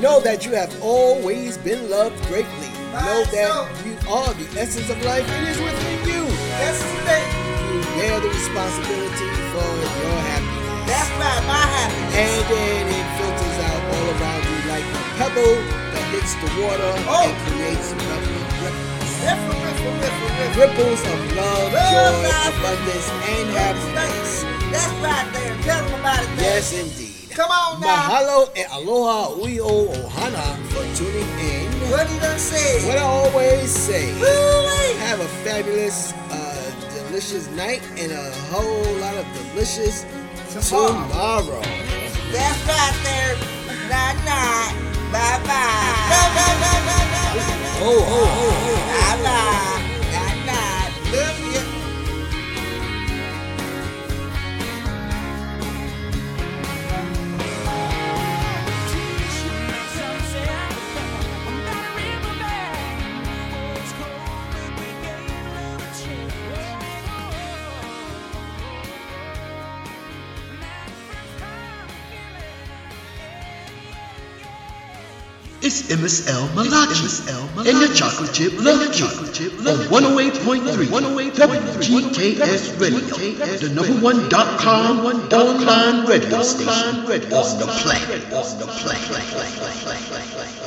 know 0.00 0.20
that 0.20 0.46
you 0.46 0.52
have 0.52 0.70
always 0.80 1.58
been 1.58 1.90
loved 1.90 2.24
greatly. 2.28 2.65
Know 3.04 3.22
that 3.28 3.68
you 3.84 3.94
are 4.08 4.32
the 4.34 4.46
essence 4.58 4.88
of 4.88 4.98
life. 5.04 5.26
It 5.28 5.44
is 5.52 5.58
within 5.60 5.98
you. 6.08 6.22
That's 6.58 6.80
today. 6.80 7.24
You 7.68 7.78
bear 7.96 8.16
the 8.24 8.30
responsibility 8.32 9.30
for 9.52 9.68
your 10.00 10.18
happiness. 10.24 10.88
That's 10.88 11.10
right, 11.20 11.42
my 11.44 11.60
happiness. 11.60 12.16
And 12.16 12.40
then 12.48 12.84
it 12.96 13.06
filters 13.20 13.58
out 13.68 13.80
all 13.92 14.06
around 14.16 14.42
you 14.48 14.58
like 14.72 14.86
a 14.86 15.02
pebble 15.20 15.56
that 15.92 16.04
hits 16.14 16.32
the 16.40 16.48
water 16.62 16.92
Oh. 17.04 17.28
and 17.28 17.36
creates 17.52 17.92
ripple, 17.92 18.40
ripples. 18.64 19.12
Riffle, 19.26 19.56
riffle, 19.60 19.94
riffle. 20.00 20.30
ripples 20.56 21.00
of 21.04 21.18
love, 21.36 21.72
Love, 21.72 21.92
joy, 21.92 22.28
life. 22.32 22.56
abundance, 22.56 23.08
and 23.28 23.46
happiness. 23.60 24.30
That's 24.72 24.94
right 25.04 25.26
there. 25.36 25.54
Tell 25.68 25.82
them 25.84 26.00
about 26.00 26.22
it. 26.24 26.28
Yes, 26.40 26.72
indeed. 26.72 27.05
Come 27.36 27.50
on 27.50 27.80
now. 27.80 28.08
Mahalo 28.08 28.48
e 28.56 28.64
aloha 28.72 29.28
uio 29.36 29.68
ohana 29.92 30.56
for 30.72 30.84
tuning 30.96 31.28
in. 31.38 31.68
What 31.92 32.08
you 32.10 32.16
I 32.20 32.36
say? 32.38 32.88
What 32.88 32.96
I 32.96 33.02
always 33.02 33.70
say, 33.70 34.12
Woo-wee. 34.14 34.96
have 35.04 35.20
a 35.20 35.28
fabulous, 35.44 36.12
uh, 36.32 36.72
delicious 37.08 37.48
night 37.50 37.82
and 37.98 38.10
a 38.12 38.30
whole 38.50 38.94
lot 39.04 39.14
of 39.16 39.26
delicious 39.52 40.04
Tomorrow. 40.48 40.88
tomorrow. 41.08 41.60
That's 42.32 42.60
right 42.64 42.96
there. 43.04 43.36
Night, 43.92 44.16
night. 44.24 44.72
Bye, 45.12 45.38
bye. 45.44 45.84
Bye, 46.08 46.30
bye, 46.36 46.56
bye, 46.62 46.80
bye, 46.88 47.06
bye, 47.12 47.36
bye. 47.36 47.84
Oh, 47.84 48.00
oh, 48.00 48.28
oh, 48.40 48.64
oh. 48.64 48.80
Bye, 48.96 49.20
bye. 49.22 49.76
Night, 50.10 50.38
night. 50.48 50.90
Love 51.12 51.45
It's 75.66 75.82
MSL 75.82 76.54
Malachi. 76.54 77.10
And 77.58 77.82
the 77.82 77.90
Chocolate 77.92 78.32
Chip 78.32 78.52
Love 78.62 78.86
Cube 78.92 79.66
on 79.66 80.14
108.3 80.14 81.32
WGKS 81.32 82.78
Radio, 82.80 83.00
the 83.58 83.74
number 83.74 84.00
one 84.00 84.28
dot 84.28 84.60
com 84.60 85.00
online 85.04 86.06
radio 86.06 86.42
station. 86.42 86.70
on 86.70 87.58
the 87.58 87.66
planet. 87.82 88.32
On 88.32 88.58
the 88.60 88.66
planet. 88.78 90.65